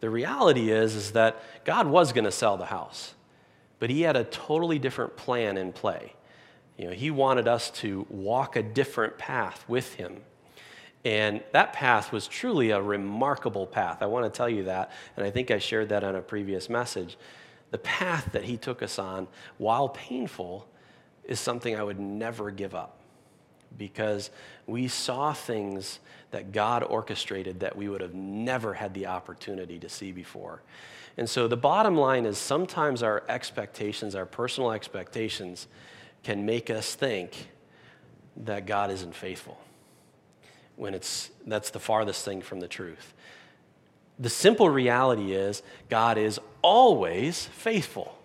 The 0.00 0.10
reality 0.10 0.70
is, 0.70 0.94
is 0.94 1.12
that 1.12 1.42
God 1.64 1.86
was 1.86 2.12
going 2.12 2.24
to 2.24 2.32
sell 2.32 2.56
the 2.56 2.66
house, 2.66 3.14
but 3.78 3.90
he 3.90 4.02
had 4.02 4.16
a 4.16 4.24
totally 4.24 4.78
different 4.78 5.16
plan 5.16 5.56
in 5.56 5.72
play. 5.72 6.14
You 6.76 6.86
know, 6.86 6.92
he 6.92 7.10
wanted 7.10 7.46
us 7.46 7.70
to 7.72 8.06
walk 8.08 8.56
a 8.56 8.62
different 8.62 9.18
path 9.18 9.64
with 9.68 9.94
him. 9.94 10.22
And 11.04 11.42
that 11.52 11.72
path 11.72 12.12
was 12.12 12.26
truly 12.26 12.70
a 12.70 12.80
remarkable 12.80 13.66
path. 13.66 14.02
I 14.02 14.06
want 14.06 14.24
to 14.24 14.36
tell 14.36 14.48
you 14.48 14.64
that, 14.64 14.90
and 15.16 15.24
I 15.24 15.30
think 15.30 15.50
I 15.50 15.58
shared 15.58 15.90
that 15.90 16.04
on 16.04 16.16
a 16.16 16.20
previous 16.20 16.68
message. 16.68 17.16
The 17.70 17.78
path 17.78 18.30
that 18.32 18.44
he 18.44 18.56
took 18.56 18.82
us 18.82 18.98
on, 18.98 19.28
while 19.58 19.88
painful, 19.88 20.66
is 21.24 21.38
something 21.38 21.76
I 21.76 21.82
would 21.82 22.00
never 22.00 22.50
give 22.50 22.74
up 22.74 22.99
because 23.76 24.30
we 24.66 24.88
saw 24.88 25.32
things 25.32 26.00
that 26.30 26.52
God 26.52 26.82
orchestrated 26.82 27.60
that 27.60 27.76
we 27.76 27.88
would 27.88 28.00
have 28.00 28.14
never 28.14 28.74
had 28.74 28.94
the 28.94 29.06
opportunity 29.06 29.78
to 29.78 29.88
see 29.88 30.12
before. 30.12 30.62
And 31.16 31.28
so 31.28 31.48
the 31.48 31.56
bottom 31.56 31.96
line 31.96 32.24
is 32.24 32.38
sometimes 32.38 33.02
our 33.02 33.24
expectations, 33.28 34.14
our 34.14 34.26
personal 34.26 34.70
expectations, 34.70 35.66
can 36.22 36.46
make 36.46 36.70
us 36.70 36.94
think 36.94 37.48
that 38.36 38.66
God 38.66 38.90
isn't 38.90 39.14
faithful. 39.14 39.58
when 40.80 40.94
it's 40.94 41.30
that's 41.46 41.68
the 41.70 41.78
farthest 41.78 42.24
thing 42.24 42.40
from 42.40 42.60
the 42.60 42.68
truth. 42.68 43.12
The 44.18 44.30
simple 44.30 44.70
reality 44.70 45.32
is 45.32 45.62
God 45.90 46.16
is 46.16 46.40
always 46.62 47.44
faithful. 47.44 48.18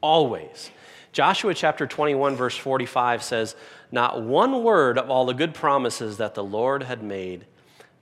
Always. 0.00 0.70
Joshua 1.12 1.54
chapter 1.54 1.86
21, 1.86 2.34
verse 2.34 2.56
45 2.56 3.22
says, 3.22 3.54
Not 3.92 4.22
one 4.22 4.62
word 4.62 4.98
of 4.98 5.10
all 5.10 5.26
the 5.26 5.34
good 5.34 5.54
promises 5.54 6.18
that 6.18 6.34
the 6.34 6.44
Lord 6.44 6.82
had 6.84 7.02
made, 7.02 7.46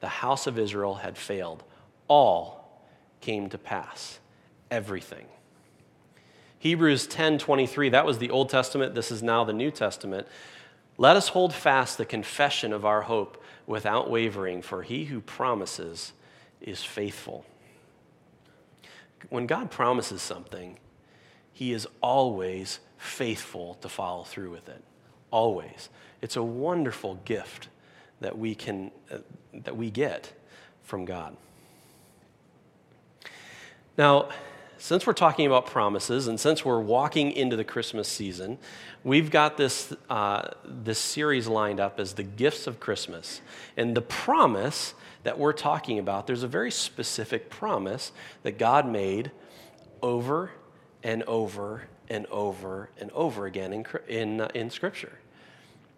the 0.00 0.08
house 0.08 0.46
of 0.46 0.58
Israel 0.58 0.96
had 0.96 1.16
failed. 1.16 1.64
All 2.08 2.82
came 3.20 3.48
to 3.50 3.58
pass. 3.58 4.18
Everything. 4.70 5.26
Hebrews 6.58 7.06
10 7.06 7.38
23, 7.38 7.90
that 7.90 8.04
was 8.04 8.18
the 8.18 8.30
Old 8.30 8.50
Testament. 8.50 8.94
This 8.94 9.10
is 9.10 9.22
now 9.22 9.44
the 9.44 9.52
New 9.52 9.70
Testament. 9.70 10.26
Let 10.96 11.16
us 11.16 11.28
hold 11.28 11.54
fast 11.54 11.96
the 11.96 12.04
confession 12.04 12.72
of 12.72 12.84
our 12.84 13.02
hope 13.02 13.42
without 13.66 14.10
wavering, 14.10 14.62
for 14.62 14.82
he 14.82 15.04
who 15.04 15.20
promises 15.20 16.12
is 16.60 16.82
faithful. 16.82 17.44
When 19.28 19.46
God 19.46 19.70
promises 19.70 20.22
something, 20.22 20.78
he 21.52 21.72
is 21.72 21.86
always 22.00 22.80
faithful 22.96 23.74
to 23.74 23.88
follow 23.88 24.24
through 24.24 24.50
with 24.50 24.68
it. 24.68 24.82
Always. 25.30 25.88
It's 26.22 26.36
a 26.36 26.42
wonderful 26.42 27.16
gift 27.24 27.68
that 28.20 28.36
we 28.36 28.54
can 28.54 28.90
uh, 29.10 29.18
that 29.52 29.76
we 29.76 29.90
get 29.90 30.32
from 30.82 31.04
God. 31.04 31.36
Now, 33.96 34.28
since 34.78 35.06
we're 35.06 35.12
talking 35.12 35.44
about 35.44 35.66
promises 35.66 36.28
and 36.28 36.38
since 36.38 36.64
we're 36.64 36.80
walking 36.80 37.32
into 37.32 37.56
the 37.56 37.64
Christmas 37.64 38.06
season, 38.06 38.58
we've 39.02 39.30
got 39.30 39.56
this, 39.56 39.92
uh, 40.08 40.50
this 40.64 41.00
series 41.00 41.48
lined 41.48 41.80
up 41.80 41.98
as 41.98 42.14
the 42.14 42.22
gifts 42.22 42.68
of 42.68 42.78
Christmas. 42.78 43.40
And 43.76 43.96
the 43.96 44.02
promise 44.02 44.94
that 45.24 45.36
we're 45.36 45.52
talking 45.52 45.98
about, 45.98 46.28
there's 46.28 46.44
a 46.44 46.48
very 46.48 46.70
specific 46.70 47.50
promise 47.50 48.12
that 48.44 48.56
God 48.56 48.86
made 48.88 49.32
over 50.00 50.52
and 51.02 51.24
over 51.24 51.88
and 52.08 52.26
over 52.26 52.90
and 52.98 53.10
over 53.12 53.46
again 53.46 53.72
in, 53.72 53.86
in, 54.08 54.40
uh, 54.40 54.48
in 54.54 54.70
Scripture. 54.70 55.18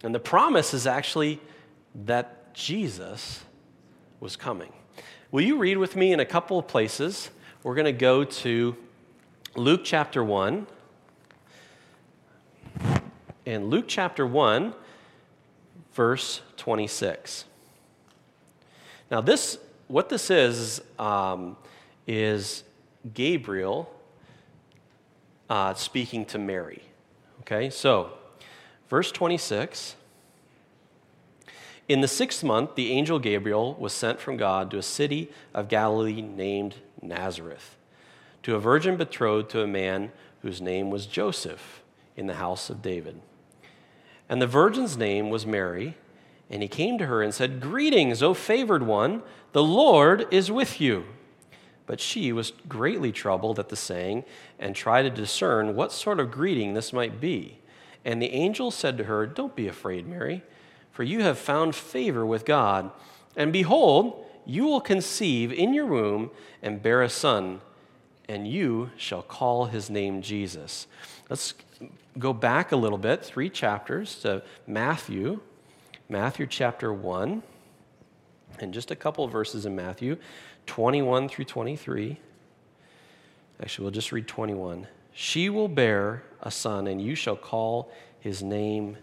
And 0.02 0.14
the 0.14 0.20
promise 0.20 0.74
is 0.74 0.86
actually 0.86 1.40
that 2.06 2.54
Jesus 2.54 3.44
was 4.18 4.36
coming. 4.36 4.72
Will 5.30 5.42
you 5.42 5.58
read 5.58 5.78
with 5.78 5.96
me 5.96 6.12
in 6.12 6.20
a 6.20 6.24
couple 6.24 6.58
of 6.58 6.66
places? 6.66 7.30
We're 7.62 7.74
going 7.74 7.84
to 7.84 7.92
go 7.92 8.24
to 8.24 8.76
Luke 9.54 9.82
chapter 9.84 10.24
1. 10.24 10.66
And 13.46 13.70
Luke 13.70 13.86
chapter 13.88 14.26
1, 14.26 14.74
verse 15.94 16.40
26. 16.56 17.44
Now, 19.10 19.20
this, 19.20 19.58
what 19.88 20.08
this 20.08 20.30
is, 20.30 20.80
um, 20.98 21.56
is 22.06 22.64
Gabriel 23.12 23.92
uh, 25.50 25.75
speaking 25.75 26.25
to 26.26 26.38
Mary. 26.38 26.83
Okay, 27.40 27.69
so 27.69 28.12
verse 28.88 29.12
26. 29.12 29.97
In 31.88 32.00
the 32.00 32.09
sixth 32.09 32.45
month, 32.45 32.76
the 32.76 32.92
angel 32.92 33.19
Gabriel 33.19 33.75
was 33.75 33.92
sent 33.92 34.21
from 34.21 34.37
God 34.37 34.71
to 34.71 34.78
a 34.78 34.83
city 34.83 35.28
of 35.52 35.69
Galilee 35.69 36.23
named 36.23 36.76
Nazareth, 37.02 37.76
to 38.45 38.54
a 38.54 38.61
virgin 38.61 38.97
betrothed 38.97 39.50
to 39.50 39.62
a 39.62 39.66
man 39.66 40.12
whose 40.42 40.62
name 40.62 40.88
was 40.88 41.07
Joseph 41.07 41.83
in 42.16 42.28
the 42.28 42.35
house 42.35 42.71
of 42.71 42.80
David. 42.80 43.21
And 44.28 44.40
the 44.40 44.47
virgin's 44.47 44.97
name 44.97 45.30
was 45.30 45.45
Mary, 45.45 45.97
and 46.49 46.62
he 46.62 46.69
came 46.69 46.97
to 46.99 47.07
her 47.07 47.23
and 47.23 47.35
said, 47.35 47.61
Greetings, 47.61 48.23
O 48.23 48.35
favored 48.35 48.84
one, 48.84 49.23
the 49.50 49.65
Lord 49.65 50.28
is 50.30 50.49
with 50.49 50.80
you. 50.80 51.06
But 51.90 51.98
she 52.00 52.30
was 52.30 52.52
greatly 52.68 53.10
troubled 53.10 53.58
at 53.58 53.68
the 53.68 53.74
saying 53.74 54.22
and 54.60 54.76
tried 54.76 55.02
to 55.02 55.10
discern 55.10 55.74
what 55.74 55.90
sort 55.90 56.20
of 56.20 56.30
greeting 56.30 56.72
this 56.72 56.92
might 56.92 57.20
be. 57.20 57.58
And 58.04 58.22
the 58.22 58.30
angel 58.30 58.70
said 58.70 58.96
to 58.98 59.04
her, 59.04 59.26
Don't 59.26 59.56
be 59.56 59.66
afraid, 59.66 60.06
Mary, 60.06 60.44
for 60.92 61.02
you 61.02 61.22
have 61.22 61.36
found 61.36 61.74
favor 61.74 62.24
with 62.24 62.44
God. 62.44 62.92
And 63.34 63.52
behold, 63.52 64.24
you 64.46 64.66
will 64.66 64.80
conceive 64.80 65.52
in 65.52 65.74
your 65.74 65.84
womb 65.84 66.30
and 66.62 66.80
bear 66.80 67.02
a 67.02 67.08
son, 67.08 67.60
and 68.28 68.46
you 68.46 68.90
shall 68.96 69.22
call 69.22 69.64
his 69.64 69.90
name 69.90 70.22
Jesus. 70.22 70.86
Let's 71.28 71.54
go 72.20 72.32
back 72.32 72.70
a 72.70 72.76
little 72.76 72.98
bit, 72.98 73.24
three 73.24 73.50
chapters 73.50 74.14
to 74.20 74.44
Matthew, 74.64 75.40
Matthew 76.08 76.46
chapter 76.46 76.92
1, 76.92 77.42
and 78.60 78.72
just 78.72 78.92
a 78.92 78.96
couple 78.96 79.24
of 79.24 79.32
verses 79.32 79.66
in 79.66 79.74
Matthew 79.74 80.18
21 80.66 81.28
through 81.28 81.44
23. 81.44 82.18
Actually, 83.62 83.82
we'll 83.82 83.92
just 83.92 84.12
read 84.12 84.26
21. 84.26 84.86
She 85.12 85.49
will 85.49 85.68
bear 85.68 86.23
a 86.42 86.50
son, 86.50 86.86
and 86.86 87.02
you 87.02 87.14
shall 87.14 87.36
call 87.36 87.92
his 88.20 88.42
name 88.42 88.96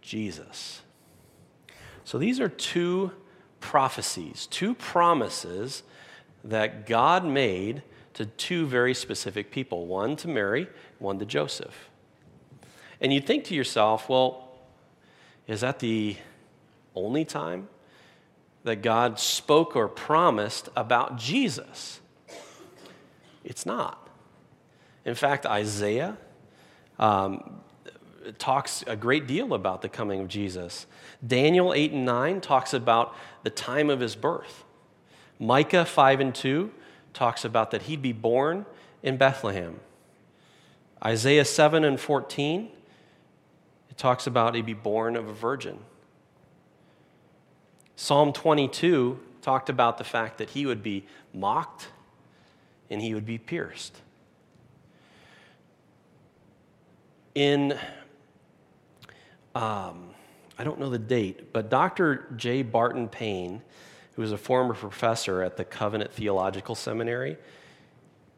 Jesus. 0.00 0.82
So 2.04 2.18
these 2.18 2.40
are 2.40 2.48
two 2.48 3.12
prophecies, 3.60 4.48
two 4.50 4.74
promises 4.74 5.82
that 6.42 6.86
God 6.86 7.24
made 7.24 7.82
to 8.14 8.26
two 8.26 8.66
very 8.66 8.94
specific 8.94 9.50
people 9.50 9.86
one 9.86 10.16
to 10.16 10.28
Mary, 10.28 10.66
one 10.98 11.18
to 11.18 11.24
Joseph. 11.24 11.90
And 13.00 13.12
you'd 13.12 13.26
think 13.26 13.44
to 13.44 13.54
yourself, 13.54 14.08
well, 14.08 14.48
is 15.46 15.60
that 15.60 15.78
the 15.78 16.16
only 16.94 17.24
time 17.24 17.68
that 18.64 18.82
God 18.82 19.18
spoke 19.18 19.74
or 19.74 19.88
promised 19.88 20.68
about 20.76 21.16
Jesus? 21.16 22.00
It's 23.44 23.64
not. 23.64 24.08
In 25.04 25.14
fact, 25.14 25.46
Isaiah 25.46 26.18
um, 26.98 27.60
talks 28.38 28.84
a 28.86 28.96
great 28.96 29.26
deal 29.26 29.54
about 29.54 29.82
the 29.82 29.88
coming 29.88 30.20
of 30.20 30.28
Jesus. 30.28 30.86
Daniel 31.26 31.72
8 31.72 31.92
and 31.92 32.04
9 32.04 32.40
talks 32.40 32.74
about 32.74 33.14
the 33.42 33.50
time 33.50 33.90
of 33.90 34.00
his 34.00 34.14
birth. 34.14 34.64
Micah 35.38 35.84
5 35.84 36.20
and 36.20 36.34
2 36.34 36.70
talks 37.14 37.44
about 37.44 37.70
that 37.70 37.82
he'd 37.82 38.02
be 38.02 38.12
born 38.12 38.66
in 39.02 39.16
Bethlehem. 39.16 39.80
Isaiah 41.04 41.46
7 41.46 41.82
and 41.82 41.98
14, 41.98 42.70
it 43.88 43.96
talks 43.96 44.26
about 44.26 44.54
he'd 44.54 44.66
be 44.66 44.74
born 44.74 45.16
of 45.16 45.28
a 45.28 45.32
virgin. 45.32 45.78
Psalm 48.00 48.32
22 48.32 49.20
talked 49.42 49.68
about 49.68 49.98
the 49.98 50.04
fact 50.04 50.38
that 50.38 50.48
he 50.48 50.64
would 50.64 50.82
be 50.82 51.04
mocked 51.34 51.88
and 52.88 53.02
he 53.02 53.12
would 53.12 53.26
be 53.26 53.36
pierced. 53.36 54.00
In 57.34 57.78
um, 59.54 60.14
I 60.58 60.64
don't 60.64 60.80
know 60.80 60.88
the 60.88 60.98
date, 60.98 61.52
but 61.52 61.68
Dr. 61.68 62.26
J. 62.36 62.62
Barton 62.62 63.06
Payne, 63.06 63.60
who 64.14 64.22
was 64.22 64.32
a 64.32 64.38
former 64.38 64.72
professor 64.72 65.42
at 65.42 65.58
the 65.58 65.64
Covenant 65.66 66.10
Theological 66.10 66.74
Seminary, 66.74 67.36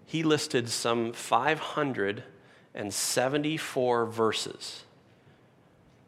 he 0.07 0.25
listed 0.25 0.69
some 0.69 1.13
574 1.13 4.07
verses 4.07 4.83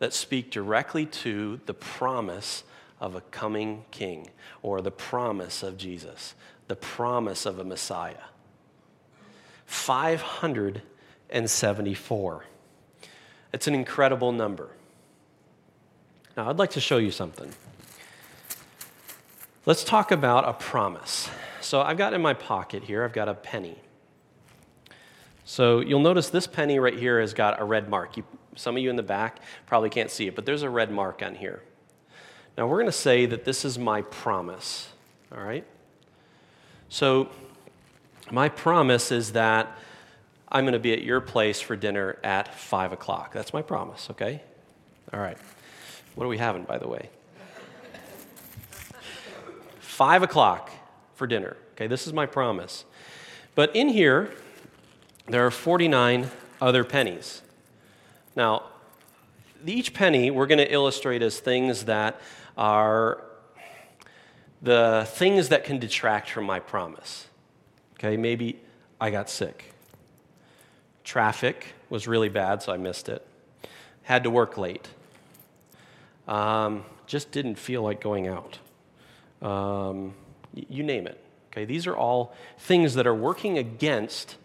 that 0.00 0.12
speak 0.12 0.50
directly 0.50 1.06
to 1.06 1.60
the 1.66 1.74
promise 1.74 2.64
of 3.04 3.14
a 3.14 3.20
coming 3.20 3.84
king 3.90 4.30
or 4.62 4.80
the 4.80 4.90
promise 4.90 5.62
of 5.62 5.76
Jesus, 5.76 6.34
the 6.68 6.76
promise 6.76 7.44
of 7.44 7.58
a 7.58 7.64
Messiah. 7.64 8.14
574. 9.66 12.44
It's 13.52 13.68
an 13.68 13.74
incredible 13.74 14.32
number. 14.32 14.70
Now, 16.34 16.48
I'd 16.48 16.58
like 16.58 16.70
to 16.70 16.80
show 16.80 16.96
you 16.96 17.10
something. 17.10 17.52
Let's 19.66 19.84
talk 19.84 20.10
about 20.10 20.48
a 20.48 20.54
promise. 20.54 21.28
So, 21.60 21.82
I've 21.82 21.98
got 21.98 22.14
in 22.14 22.22
my 22.22 22.32
pocket 22.32 22.84
here, 22.84 23.04
I've 23.04 23.12
got 23.12 23.28
a 23.28 23.34
penny. 23.34 23.76
So, 25.44 25.80
you'll 25.80 26.00
notice 26.00 26.30
this 26.30 26.46
penny 26.46 26.78
right 26.78 26.98
here 26.98 27.20
has 27.20 27.34
got 27.34 27.60
a 27.60 27.64
red 27.64 27.90
mark. 27.90 28.16
You, 28.16 28.24
some 28.56 28.78
of 28.78 28.82
you 28.82 28.88
in 28.88 28.96
the 28.96 29.02
back 29.02 29.40
probably 29.66 29.90
can't 29.90 30.10
see 30.10 30.26
it, 30.26 30.34
but 30.34 30.46
there's 30.46 30.62
a 30.62 30.70
red 30.70 30.90
mark 30.90 31.22
on 31.22 31.34
here. 31.34 31.62
Now, 32.56 32.66
we're 32.66 32.76
going 32.76 32.86
to 32.86 32.92
say 32.92 33.26
that 33.26 33.44
this 33.44 33.64
is 33.64 33.78
my 33.78 34.02
promise, 34.02 34.88
all 35.32 35.42
right? 35.42 35.64
So, 36.88 37.28
my 38.30 38.48
promise 38.48 39.10
is 39.10 39.32
that 39.32 39.76
I'm 40.48 40.64
going 40.64 40.74
to 40.74 40.78
be 40.78 40.92
at 40.92 41.02
your 41.02 41.20
place 41.20 41.60
for 41.60 41.74
dinner 41.74 42.16
at 42.22 42.54
5 42.54 42.92
o'clock. 42.92 43.32
That's 43.32 43.52
my 43.52 43.62
promise, 43.62 44.08
okay? 44.10 44.40
All 45.12 45.20
right. 45.20 45.36
What 46.14 46.24
are 46.24 46.28
we 46.28 46.38
having, 46.38 46.62
by 46.62 46.78
the 46.78 46.86
way? 46.86 47.10
Five 49.80 50.22
o'clock 50.22 50.70
for 51.14 51.26
dinner. 51.26 51.56
Okay, 51.72 51.86
this 51.86 52.06
is 52.06 52.12
my 52.12 52.26
promise. 52.26 52.84
But 53.54 53.74
in 53.74 53.88
here, 53.88 54.32
there 55.28 55.46
are 55.46 55.50
49 55.50 56.30
other 56.60 56.84
pennies. 56.84 57.42
Now, 58.34 58.64
each 59.64 59.94
penny 59.94 60.30
we're 60.30 60.46
going 60.46 60.58
to 60.58 60.72
illustrate 60.72 61.22
as 61.22 61.38
things 61.38 61.84
that 61.84 62.20
are 62.56 63.24
the 64.62 65.06
things 65.10 65.50
that 65.50 65.64
can 65.64 65.78
detract 65.78 66.30
from 66.30 66.44
my 66.44 66.58
promise. 66.58 67.28
Okay, 67.98 68.16
maybe 68.16 68.60
I 69.00 69.10
got 69.10 69.28
sick. 69.28 69.72
Traffic 71.04 71.74
was 71.90 72.08
really 72.08 72.28
bad, 72.30 72.62
so 72.62 72.72
I 72.72 72.76
missed 72.76 73.08
it. 73.08 73.26
Had 74.02 74.24
to 74.24 74.30
work 74.30 74.56
late. 74.56 74.88
Um, 76.26 76.84
just 77.06 77.30
didn't 77.30 77.56
feel 77.56 77.82
like 77.82 78.00
going 78.00 78.28
out. 78.28 78.58
Um, 79.42 80.14
you 80.54 80.82
name 80.82 81.06
it. 81.06 81.20
Okay, 81.52 81.64
these 81.64 81.86
are 81.86 81.96
all 81.96 82.34
things 82.58 82.94
that 82.94 83.06
are 83.06 83.14
working 83.14 83.58
against 83.58 84.36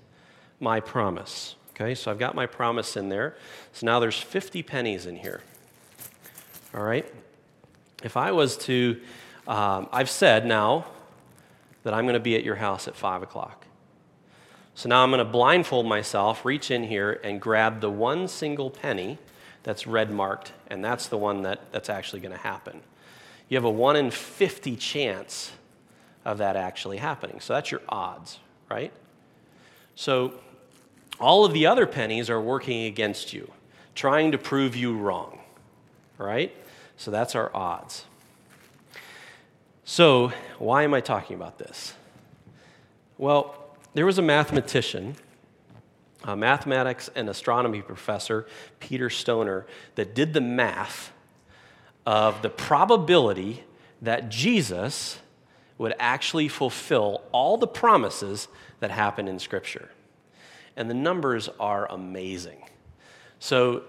my 0.59 0.79
promise. 0.79 1.55
Okay, 1.71 1.95
so 1.95 2.11
I've 2.11 2.19
got 2.19 2.35
my 2.35 2.45
promise 2.45 2.97
in 2.97 3.09
there. 3.09 3.37
So 3.71 3.85
now 3.85 3.99
there's 3.99 4.19
50 4.19 4.61
pennies 4.63 5.05
in 5.05 5.15
here. 5.15 5.41
All 6.73 6.83
right? 6.83 7.11
If 8.03 8.17
I 8.17 8.31
was 8.31 8.57
to, 8.57 8.99
um, 9.47 9.87
I've 9.91 10.09
said 10.09 10.45
now 10.45 10.85
that 11.83 11.93
I'm 11.93 12.05
going 12.05 12.13
to 12.13 12.19
be 12.19 12.35
at 12.35 12.43
your 12.43 12.55
house 12.55 12.87
at 12.87 12.95
5 12.95 13.23
o'clock. 13.23 13.65
So 14.75 14.87
now 14.87 15.03
I'm 15.03 15.09
going 15.09 15.19
to 15.19 15.25
blindfold 15.25 15.85
myself, 15.85 16.45
reach 16.45 16.71
in 16.71 16.83
here, 16.83 17.19
and 17.23 17.41
grab 17.41 17.81
the 17.81 17.89
one 17.89 18.27
single 18.27 18.69
penny 18.69 19.17
that's 19.63 19.85
red 19.85 20.09
marked, 20.09 20.53
and 20.67 20.83
that's 20.83 21.07
the 21.07 21.17
one 21.17 21.41
that, 21.41 21.71
that's 21.71 21.89
actually 21.89 22.21
going 22.21 22.31
to 22.31 22.37
happen. 22.37 22.81
You 23.49 23.57
have 23.57 23.65
a 23.65 23.69
1 23.69 23.95
in 23.97 24.11
50 24.11 24.75
chance 24.77 25.51
of 26.23 26.37
that 26.37 26.55
actually 26.55 26.97
happening. 26.97 27.39
So 27.41 27.53
that's 27.53 27.71
your 27.71 27.81
odds, 27.89 28.39
right? 28.69 28.93
So 29.95 30.33
all 31.19 31.43
of 31.43 31.53
the 31.53 31.65
other 31.65 31.85
pennies 31.85 32.29
are 32.29 32.39
working 32.39 32.85
against 32.85 33.33
you, 33.33 33.51
trying 33.95 34.31
to 34.31 34.37
prove 34.37 34.75
you 34.75 34.95
wrong, 34.95 35.39
right? 36.17 36.55
So 36.99 37.11
that's 37.11 37.33
our 37.33 37.49
odds. 37.55 38.03
So, 39.85 40.33
why 40.57 40.83
am 40.83 40.93
I 40.93 40.99
talking 40.99 41.37
about 41.37 41.57
this? 41.57 41.93
Well, 43.17 43.55
there 43.93 44.05
was 44.05 44.17
a 44.17 44.21
mathematician, 44.21 45.15
a 46.25 46.35
mathematics 46.35 47.09
and 47.15 47.29
astronomy 47.29 47.81
professor, 47.81 48.47
Peter 48.81 49.09
Stoner, 49.09 49.65
that 49.95 50.13
did 50.13 50.33
the 50.33 50.41
math 50.41 51.13
of 52.05 52.41
the 52.41 52.49
probability 52.49 53.63
that 54.01 54.27
Jesus 54.27 55.19
would 55.77 55.93
actually 55.99 56.49
fulfill 56.49 57.21
all 57.31 57.55
the 57.55 57.65
promises 57.65 58.49
that 58.81 58.91
happen 58.91 59.29
in 59.29 59.39
Scripture. 59.39 59.87
And 60.75 60.89
the 60.89 60.95
numbers 60.95 61.47
are 61.61 61.89
amazing. 61.89 62.61
So, 63.39 63.83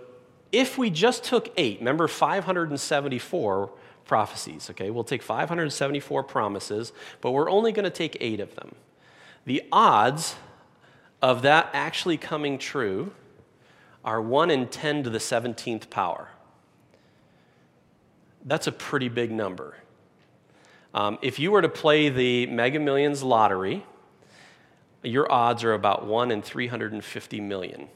if 0.52 0.78
we 0.78 0.90
just 0.90 1.24
took 1.24 1.52
eight, 1.56 1.78
remember 1.78 2.08
574 2.08 3.70
prophecies, 4.04 4.70
okay? 4.70 4.90
We'll 4.90 5.04
take 5.04 5.22
574 5.22 6.24
promises, 6.24 6.92
but 7.20 7.30
we're 7.30 7.50
only 7.50 7.72
going 7.72 7.84
to 7.84 7.90
take 7.90 8.16
eight 8.20 8.40
of 8.40 8.54
them. 8.56 8.74
The 9.44 9.62
odds 9.70 10.36
of 11.22 11.42
that 11.42 11.70
actually 11.72 12.16
coming 12.16 12.58
true 12.58 13.12
are 14.04 14.20
1 14.20 14.50
in 14.50 14.68
10 14.68 15.04
to 15.04 15.10
the 15.10 15.18
17th 15.18 15.90
power. 15.90 16.28
That's 18.44 18.66
a 18.66 18.72
pretty 18.72 19.08
big 19.08 19.30
number. 19.30 19.76
Um, 20.94 21.18
if 21.22 21.38
you 21.38 21.50
were 21.50 21.62
to 21.62 21.68
play 21.68 22.08
the 22.08 22.46
Mega 22.46 22.80
Millions 22.80 23.22
lottery, 23.22 23.84
your 25.02 25.30
odds 25.30 25.62
are 25.62 25.74
about 25.74 26.06
1 26.06 26.30
in 26.30 26.42
350 26.42 27.40
million. 27.40 27.88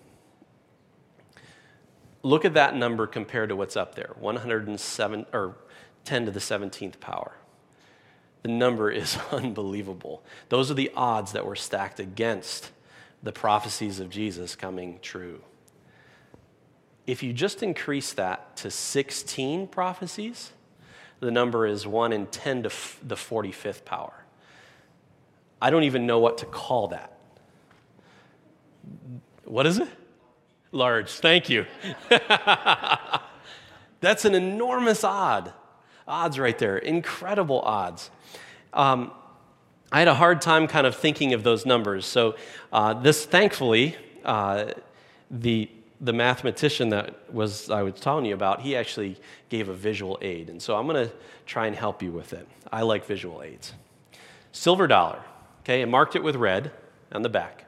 Look 2.25 2.47
at 2.47 2.55
that 2.55 2.75
number 2.75 3.07
compared 3.07 3.51
to 3.51 3.57
what's 3.57 3.77
up 3.77 3.95
there 3.95 4.15
107 4.19 5.27
or 5.33 5.57
10 6.05 6.25
to 6.25 6.33
the 6.33 6.41
17th 6.41 6.99
power. 6.99 7.37
The 8.43 8.49
number 8.49 8.91
is 8.91 9.19
unbelievable. 9.31 10.25
Those 10.49 10.71
are 10.71 10.75
the 10.75 10.91
odds 10.97 11.33
that 11.33 11.47
were 11.47 11.55
stacked 11.55 12.01
against 12.01 12.71
the 13.23 13.31
prophecies 13.31 14.01
of 14.01 14.09
Jesus 14.09 14.57
coming 14.57 14.99
true. 15.03 15.43
If 17.07 17.23
you 17.23 17.35
just 17.35 17.63
increase 17.63 18.15
that 18.15 18.57
to 18.57 18.71
16 18.71 19.67
prophecies, 19.67 20.53
the 21.21 21.31
number 21.31 21.67
is 21.67 21.87
1 21.87 22.15
in 22.15 22.27
10 22.27 22.63
to 22.63 22.73
the 23.03 23.17
45th 23.17 23.85
power. 23.85 24.25
I 25.61 25.69
don't 25.69 25.85
even 25.85 26.07
know 26.07 26.19
what 26.19 26.39
to 26.39 26.47
call 26.47 26.89
that. 26.89 27.19
What 29.45 29.67
is 29.67 29.79
it? 29.79 29.89
Large. 30.75 31.11
Thank 31.11 31.49
you. 31.49 31.67
That's 34.01 34.25
an 34.25 34.35
enormous 34.35 35.05
odd. 35.05 35.53
Odds 36.09 36.37
right 36.37 36.59
there. 36.59 36.79
Incredible 36.79 37.61
odds. 37.61 38.11
Um, 38.73 39.13
I 39.93 40.01
had 40.01 40.09
a 40.09 40.15
hard 40.15 40.43
time 40.43 40.67
kind 40.67 40.85
of 40.85 40.97
thinking 40.97 41.33
of 41.33 41.45
those 41.45 41.65
numbers. 41.65 42.07
So, 42.07 42.35
uh, 42.73 42.95
this 42.95 43.25
thankfully, 43.25 43.97
uh, 44.25 44.73
the 45.31 45.71
the 46.01 46.13
mathematician 46.13 46.89
that 46.89 47.33
was 47.33 47.71
I 47.71 47.83
was 47.83 47.95
telling 48.01 48.25
you 48.25 48.35
about, 48.35 48.61
he 48.61 48.75
actually 48.75 49.17
gave 49.51 49.69
a 49.69 49.75
visual 49.75 50.19
aid, 50.23 50.51
and 50.51 50.61
so 50.61 50.77
I'm 50.77 50.89
going 50.89 51.07
to 51.07 51.15
try 51.47 51.69
and 51.69 51.77
help 51.77 52.03
you 52.03 52.11
with 52.11 52.33
it. 52.33 52.49
I 52.73 52.83
like 52.83 53.07
visual 53.07 53.43
aids. 53.43 53.73
Silver 54.51 54.89
dollar, 54.89 55.21
okay, 55.61 55.83
and 55.83 55.91
marked 55.91 56.17
it 56.17 56.25
with 56.25 56.35
red 56.35 56.73
on 57.13 57.23
the 57.23 57.29
back. 57.29 57.64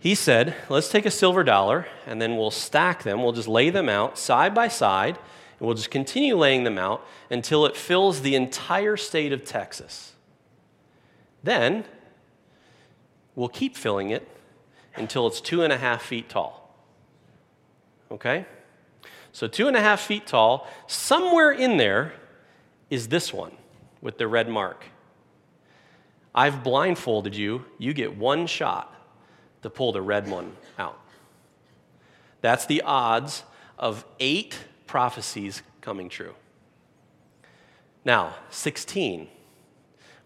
He 0.00 0.14
said, 0.14 0.56
"Let's 0.70 0.88
take 0.88 1.04
a 1.04 1.10
silver 1.10 1.44
dollar, 1.44 1.86
and 2.06 2.22
then 2.22 2.38
we'll 2.38 2.50
stack 2.50 3.02
them. 3.02 3.22
We'll 3.22 3.34
just 3.34 3.46
lay 3.46 3.68
them 3.68 3.90
out 3.90 4.16
side 4.16 4.54
by 4.54 4.66
side, 4.68 5.18
and 5.58 5.66
we'll 5.66 5.76
just 5.76 5.90
continue 5.90 6.34
laying 6.36 6.64
them 6.64 6.78
out 6.78 7.06
until 7.28 7.66
it 7.66 7.76
fills 7.76 8.22
the 8.22 8.34
entire 8.34 8.96
state 8.96 9.30
of 9.30 9.44
Texas." 9.44 10.14
Then 11.42 11.84
we'll 13.34 13.50
keep 13.50 13.76
filling 13.76 14.08
it 14.08 14.26
until 14.96 15.26
it's 15.26 15.40
two 15.40 15.62
and 15.62 15.72
a 15.72 15.76
half 15.76 16.02
feet 16.02 16.30
tall. 16.30 16.74
Okay? 18.10 18.46
So, 19.32 19.46
two 19.46 19.68
and 19.68 19.76
a 19.76 19.80
half 19.80 20.00
feet 20.00 20.26
tall, 20.26 20.66
somewhere 20.86 21.52
in 21.52 21.76
there 21.76 22.14
is 22.88 23.08
this 23.08 23.32
one 23.32 23.52
with 24.00 24.16
the 24.16 24.26
red 24.26 24.48
mark. 24.48 24.86
I've 26.34 26.64
blindfolded 26.64 27.36
you. 27.36 27.66
You 27.78 27.92
get 27.92 28.16
one 28.16 28.46
shot 28.46 28.94
to 29.62 29.70
pull 29.70 29.92
the 29.92 30.02
red 30.02 30.28
one 30.28 30.56
out. 30.78 30.98
That's 32.40 32.66
the 32.66 32.82
odds 32.82 33.42
of 33.78 34.04
eight 34.18 34.58
prophecies 34.86 35.62
coming 35.80 36.08
true. 36.08 36.34
Now, 38.04 38.34
16 38.50 39.28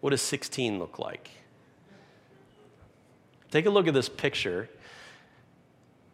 what 0.05 0.11
does 0.11 0.21
16 0.21 0.79
look 0.79 0.99
like? 0.99 1.31
Take 3.51 3.65
a 3.65 3.71
look 3.71 3.89
at 3.89 3.95
this 3.95 4.11
picture. 4.11 4.69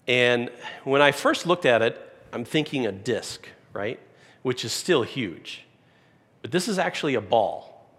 And 0.06 0.48
when 0.85 1.02
I 1.02 1.11
first 1.11 1.44
looked 1.44 1.66
at 1.66 1.83
it, 1.83 2.00
I'm 2.33 2.44
thinking 2.44 2.87
a 2.87 2.92
disc, 2.92 3.48
right? 3.72 3.98
Which 4.42 4.64
is 4.64 4.70
still 4.70 5.02
huge. 5.02 5.64
But 6.40 6.52
this 6.52 6.68
is 6.68 6.78
actually 6.78 7.16
a 7.16 7.20
ball. 7.20 7.90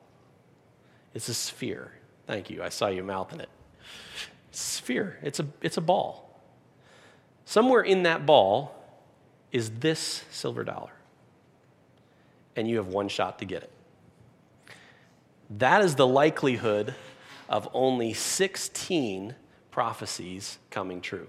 It's 1.14 1.28
a 1.28 1.34
sphere. 1.34 1.92
Thank 2.26 2.50
you. 2.50 2.64
I 2.64 2.70
saw 2.70 2.88
you 2.88 3.04
mouthing 3.04 3.42
it. 3.42 3.50
Sphere. 4.52 5.18
It's 5.24 5.40
a, 5.40 5.48
it's 5.62 5.78
a 5.78 5.82
ball. 5.82 6.40
Somewhere 7.46 7.82
in 7.82 8.04
that 8.04 8.26
ball 8.26 8.76
is 9.52 9.72
this 9.80 10.24
silver 10.32 10.64
dollar. 10.64 10.92
And 12.56 12.70
you 12.70 12.78
have 12.78 12.88
one 12.88 13.08
shot 13.08 13.40
to 13.40 13.46
get 13.46 13.64
it. 13.64 13.72
That 15.58 15.82
is 15.82 15.96
the 15.96 16.08
likelihood 16.08 16.96
of 17.50 17.68
only 17.74 18.14
16 18.14 19.36
prophecies 19.70 20.60
coming 20.70 21.02
true. 21.02 21.28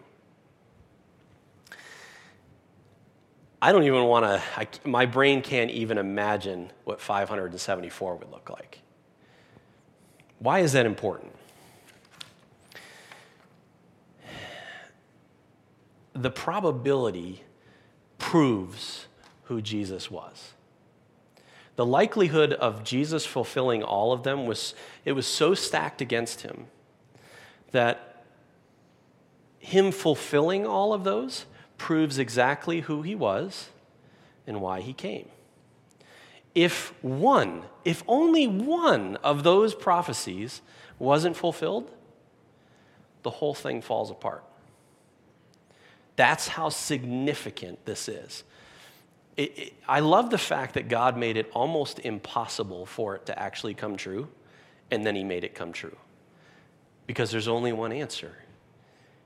I 3.60 3.70
don't 3.70 3.84
even 3.84 4.04
want 4.04 4.24
to, 4.24 4.88
my 4.88 5.06
brain 5.06 5.40
can't 5.40 5.70
even 5.70 5.98
imagine 5.98 6.72
what 6.84 7.00
574 7.00 8.16
would 8.16 8.30
look 8.30 8.50
like. 8.50 8.80
Why 10.40 10.58
is 10.60 10.72
that 10.72 10.86
important? 10.86 11.32
The 16.14 16.30
probability 16.30 17.42
proves 18.18 19.06
who 19.44 19.60
Jesus 19.60 20.10
was 20.10 20.52
the 21.76 21.86
likelihood 21.86 22.52
of 22.52 22.84
Jesus 22.84 23.24
fulfilling 23.24 23.82
all 23.82 24.12
of 24.12 24.22
them 24.22 24.46
was 24.46 24.74
it 25.04 25.12
was 25.12 25.26
so 25.26 25.54
stacked 25.54 26.00
against 26.00 26.42
him 26.42 26.66
that 27.70 28.24
him 29.58 29.90
fulfilling 29.90 30.66
all 30.66 30.92
of 30.92 31.04
those 31.04 31.46
proves 31.78 32.18
exactly 32.18 32.80
who 32.80 33.02
he 33.02 33.14
was 33.14 33.70
and 34.46 34.60
why 34.60 34.80
he 34.80 34.92
came. 34.92 35.28
If 36.54 36.92
one, 37.02 37.62
if 37.84 38.04
only 38.06 38.46
one 38.46 39.16
of 39.16 39.42
those 39.42 39.74
prophecies 39.74 40.60
wasn't 40.98 41.36
fulfilled, 41.36 41.90
the 43.22 43.30
whole 43.30 43.54
thing 43.54 43.80
falls 43.80 44.10
apart. 44.10 44.44
That's 46.16 46.48
how 46.48 46.68
significant 46.68 47.84
this 47.84 48.08
is. 48.08 48.44
It, 49.36 49.58
it, 49.58 49.72
I 49.88 50.00
love 50.00 50.30
the 50.30 50.38
fact 50.38 50.74
that 50.74 50.88
God 50.88 51.16
made 51.16 51.36
it 51.36 51.50
almost 51.54 51.98
impossible 52.00 52.84
for 52.84 53.16
it 53.16 53.26
to 53.26 53.38
actually 53.38 53.74
come 53.74 53.96
true, 53.96 54.28
and 54.90 55.06
then 55.06 55.16
He 55.16 55.24
made 55.24 55.44
it 55.44 55.54
come 55.54 55.72
true. 55.72 55.96
Because 57.06 57.30
there's 57.30 57.48
only 57.48 57.72
one 57.72 57.92
answer 57.92 58.36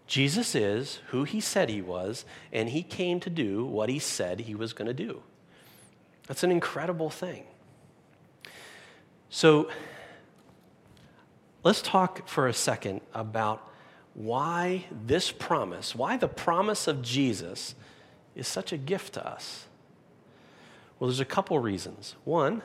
Jesus 0.07 0.55
is 0.55 1.01
who 1.09 1.25
He 1.25 1.41
said 1.41 1.69
He 1.69 1.83
was, 1.83 2.25
and 2.53 2.69
He 2.69 2.83
came 2.83 3.19
to 3.21 3.31
do 3.31 3.65
what 3.65 3.89
He 3.89 3.99
said 3.99 4.41
He 4.41 4.55
was 4.55 4.73
going 4.73 4.87
to 4.87 4.95
do. 4.95 5.23
That's 6.29 6.45
an 6.45 6.51
incredible 6.51 7.11
thing. 7.11 7.45
So, 9.29 9.69
let's 11.65 11.83
talk 11.83 12.29
for 12.29 12.47
a 12.47 12.55
second 12.55 13.01
about 13.13 13.69
why 14.17 14.87
this 14.91 15.31
promise, 15.31 15.95
why 15.95 16.17
the 16.17 16.27
promise 16.27 16.89
of 16.89 17.03
Jesus 17.03 17.75
is 18.35 18.49
such 18.49 18.73
a 18.73 18.79
gift 18.79 19.13
to 19.13 19.27
us. 19.27 19.67
Well, 20.99 21.09
there's 21.09 21.21
a 21.21 21.27
couple 21.27 21.59
reasons. 21.59 22.17
One, 22.25 22.63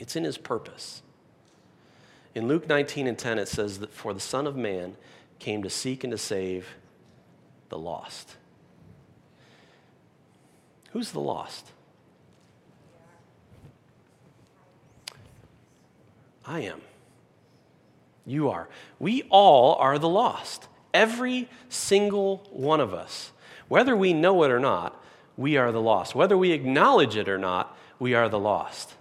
it's 0.00 0.16
in 0.16 0.24
his 0.24 0.36
purpose. 0.36 1.02
In 2.34 2.48
Luke 2.48 2.68
19 2.68 3.06
and 3.06 3.16
10, 3.16 3.38
it 3.38 3.46
says 3.46 3.78
that 3.78 3.92
for 3.92 4.12
the 4.12 4.18
Son 4.18 4.48
of 4.48 4.56
Man 4.56 4.96
came 5.38 5.62
to 5.62 5.70
seek 5.70 6.02
and 6.02 6.10
to 6.10 6.18
save 6.18 6.66
the 7.68 7.78
lost. 7.78 8.36
Who's 10.90 11.12
the 11.12 11.20
lost? 11.20 11.70
I 16.44 16.60
am. 16.60 16.80
You 18.26 18.50
are. 18.50 18.68
We 18.98 19.24
all 19.30 19.74
are 19.76 19.98
the 19.98 20.08
lost. 20.08 20.68
Every 20.94 21.48
single 21.68 22.46
one 22.50 22.80
of 22.80 22.94
us. 22.94 23.32
Whether 23.68 23.96
we 23.96 24.12
know 24.12 24.42
it 24.44 24.50
or 24.50 24.60
not, 24.60 25.02
we 25.36 25.56
are 25.56 25.72
the 25.72 25.80
lost. 25.80 26.14
Whether 26.14 26.36
we 26.36 26.52
acknowledge 26.52 27.16
it 27.16 27.28
or 27.28 27.38
not, 27.38 27.76
we 27.98 28.14
are 28.14 28.28
the 28.28 28.38
lost. 28.38 28.94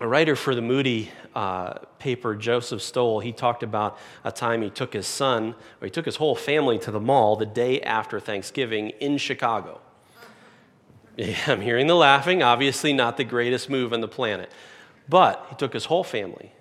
A 0.00 0.06
writer 0.06 0.36
for 0.36 0.54
the 0.54 0.62
Moody 0.62 1.10
uh, 1.34 1.74
paper, 1.98 2.34
Joseph 2.34 2.82
Stowell, 2.82 3.20
he 3.20 3.32
talked 3.32 3.62
about 3.62 3.98
a 4.24 4.32
time 4.32 4.62
he 4.62 4.70
took 4.70 4.92
his 4.92 5.06
son, 5.06 5.54
or 5.80 5.86
he 5.86 5.90
took 5.90 6.04
his 6.04 6.16
whole 6.16 6.34
family 6.34 6.78
to 6.80 6.90
the 6.90 7.00
mall 7.00 7.36
the 7.36 7.46
day 7.46 7.80
after 7.80 8.20
Thanksgiving 8.20 8.90
in 9.00 9.16
Chicago. 9.18 9.80
Yeah, 11.16 11.36
I'm 11.46 11.60
hearing 11.60 11.86
the 11.86 11.94
laughing, 11.94 12.42
obviously 12.42 12.92
not 12.92 13.16
the 13.16 13.24
greatest 13.24 13.70
move 13.70 13.92
on 13.92 14.00
the 14.00 14.08
planet. 14.08 14.50
But 15.08 15.46
he 15.48 15.56
took 15.56 15.72
his 15.72 15.86
whole 15.86 16.04
family. 16.04 16.52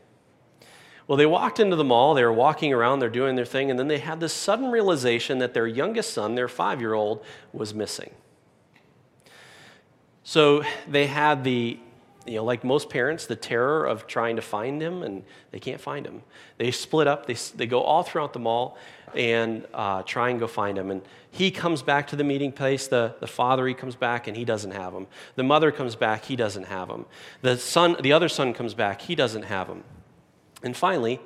Well, 1.07 1.17
they 1.17 1.27
walked 1.27 1.59
into 1.59 1.75
the 1.75 1.83
mall, 1.83 2.15
they 2.15 2.23
were 2.23 2.33
walking 2.33 2.73
around, 2.73 2.99
they're 2.99 3.09
doing 3.09 3.35
their 3.35 3.45
thing, 3.45 3.69
and 3.69 3.77
then 3.77 3.87
they 3.87 3.99
had 3.99 4.19
this 4.19 4.33
sudden 4.33 4.71
realization 4.71 5.37
that 5.39 5.53
their 5.53 5.67
youngest 5.67 6.13
son, 6.13 6.33
their 6.33 6.47
five 6.47 6.81
year 6.81 6.93
old, 6.93 7.23
was 7.53 7.73
missing. 7.73 8.11
So 10.23 10.63
they 10.87 11.05
had 11.05 11.43
the, 11.43 11.79
you 12.25 12.35
know, 12.37 12.43
like 12.43 12.63
most 12.63 12.89
parents, 12.89 13.27
the 13.27 13.35
terror 13.35 13.85
of 13.85 14.07
trying 14.07 14.37
to 14.37 14.41
find 14.41 14.81
him, 14.81 15.03
and 15.03 15.23
they 15.51 15.59
can't 15.59 15.79
find 15.79 16.07
him. 16.07 16.23
They 16.57 16.71
split 16.71 17.05
up, 17.05 17.27
they, 17.27 17.35
they 17.55 17.67
go 17.67 17.81
all 17.81 18.01
throughout 18.01 18.33
the 18.33 18.39
mall 18.39 18.75
and 19.13 19.67
uh, 19.75 20.01
try 20.01 20.29
and 20.29 20.39
go 20.39 20.47
find 20.47 20.75
him. 20.75 20.89
And 20.89 21.03
he 21.29 21.51
comes 21.51 21.83
back 21.83 22.07
to 22.07 22.15
the 22.15 22.23
meeting 22.23 22.51
place. 22.51 22.87
The, 22.87 23.13
the 23.19 23.27
father, 23.27 23.67
he 23.67 23.75
comes 23.75 23.95
back 23.95 24.27
and 24.27 24.35
he 24.35 24.43
doesn't 24.43 24.71
have 24.71 24.91
him. 24.91 25.05
The 25.35 25.43
mother 25.43 25.71
comes 25.71 25.95
back, 25.95 26.25
he 26.25 26.35
doesn't 26.35 26.65
have 26.65 26.89
him. 26.89 27.05
The 27.43 27.57
son, 27.57 27.95
the 28.01 28.11
other 28.11 28.27
son 28.27 28.55
comes 28.55 28.73
back, 28.73 29.01
he 29.01 29.13
doesn't 29.13 29.43
have 29.43 29.67
him. 29.67 29.83
And 30.63 30.75
finally, 30.75 31.19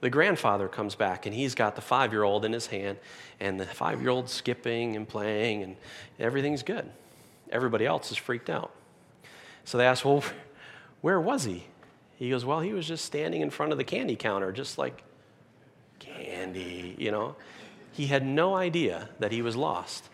the 0.00 0.10
grandfather 0.10 0.68
comes 0.68 0.94
back 0.94 1.26
and 1.26 1.34
he's 1.34 1.54
got 1.54 1.76
the 1.76 1.80
five 1.80 2.12
year 2.12 2.24
old 2.24 2.44
in 2.44 2.52
his 2.52 2.66
hand, 2.66 2.98
and 3.40 3.58
the 3.58 3.66
five 3.66 4.00
year 4.00 4.10
old 4.10 4.28
skipping 4.28 4.96
and 4.96 5.08
playing, 5.08 5.62
and 5.62 5.76
everything's 6.18 6.62
good. 6.62 6.90
Everybody 7.50 7.86
else 7.86 8.10
is 8.10 8.16
freaked 8.16 8.50
out. 8.50 8.72
So 9.64 9.78
they 9.78 9.86
ask, 9.86 10.04
Well, 10.04 10.24
where 11.00 11.20
was 11.20 11.44
he? 11.44 11.64
He 12.16 12.30
goes, 12.30 12.44
Well, 12.44 12.60
he 12.60 12.72
was 12.72 12.86
just 12.86 13.04
standing 13.04 13.40
in 13.40 13.50
front 13.50 13.72
of 13.72 13.78
the 13.78 13.84
candy 13.84 14.16
counter, 14.16 14.52
just 14.52 14.78
like 14.78 15.02
candy, 15.98 16.96
you 16.98 17.10
know. 17.10 17.36
He 17.92 18.06
had 18.06 18.24
no 18.24 18.56
idea 18.56 19.10
that 19.18 19.32
he 19.32 19.42
was 19.42 19.54
lost, 19.54 20.08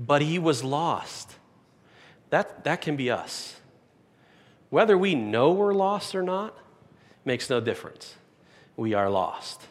but 0.00 0.22
he 0.22 0.38
was 0.38 0.64
lost. 0.64 1.36
That, 2.30 2.64
that 2.64 2.80
can 2.80 2.96
be 2.96 3.10
us. 3.10 3.60
Whether 4.70 4.98
we 4.98 5.14
know 5.14 5.52
we're 5.52 5.74
lost 5.74 6.14
or 6.14 6.22
not, 6.22 6.56
makes 7.24 7.48
no 7.48 7.60
difference. 7.60 8.14
We 8.76 8.94
are 8.94 9.10
lost. 9.10 9.62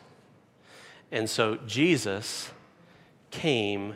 And 1.12 1.30
so 1.30 1.58
Jesus 1.68 2.52
came 3.32 3.96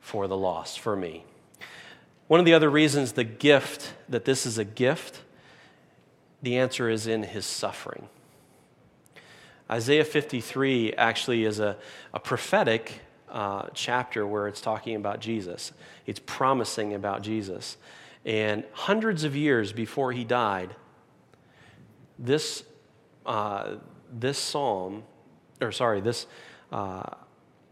for 0.00 0.26
the 0.26 0.36
lost, 0.36 0.80
for 0.80 0.96
me. 0.96 1.24
One 2.26 2.40
of 2.40 2.46
the 2.46 2.54
other 2.54 2.70
reasons 2.70 3.12
the 3.12 3.24
gift, 3.24 3.92
that 4.08 4.24
this 4.24 4.46
is 4.46 4.58
a 4.58 4.64
gift, 4.64 5.20
the 6.42 6.56
answer 6.56 6.88
is 6.88 7.06
in 7.06 7.22
his 7.22 7.44
suffering. 7.46 8.08
Isaiah 9.70 10.04
53 10.04 10.94
actually 10.94 11.44
is 11.44 11.60
a, 11.60 11.76
a 12.12 12.18
prophetic 12.18 13.00
uh, 13.28 13.66
chapter 13.74 14.26
where 14.26 14.48
it's 14.48 14.60
talking 14.60 14.96
about 14.96 15.20
Jesus. 15.20 15.72
It's 16.06 16.20
promising 16.26 16.94
about 16.94 17.22
Jesus. 17.22 17.76
And 18.24 18.64
hundreds 18.72 19.24
of 19.24 19.36
years 19.36 19.72
before 19.72 20.12
he 20.12 20.24
died, 20.24 20.74
this 22.18 22.64
uh, 23.30 23.76
this 24.12 24.36
psalm, 24.36 25.04
or 25.60 25.70
sorry, 25.70 26.00
this 26.00 26.26
uh, 26.72 27.10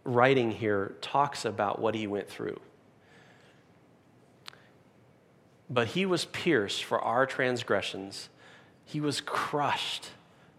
writing 0.05 0.53
here 0.53 0.95
talks 1.01 1.45
about 1.45 1.81
what 1.81 1.97
he 1.97 2.07
went 2.07 2.29
through. 2.29 2.61
But 5.69 5.89
he 5.89 6.07
was 6.07 6.27
pierced 6.27 6.85
for 6.85 7.01
our 7.01 7.27
transgressions, 7.27 8.29
he 8.85 9.01
was 9.01 9.21
crushed 9.21 10.11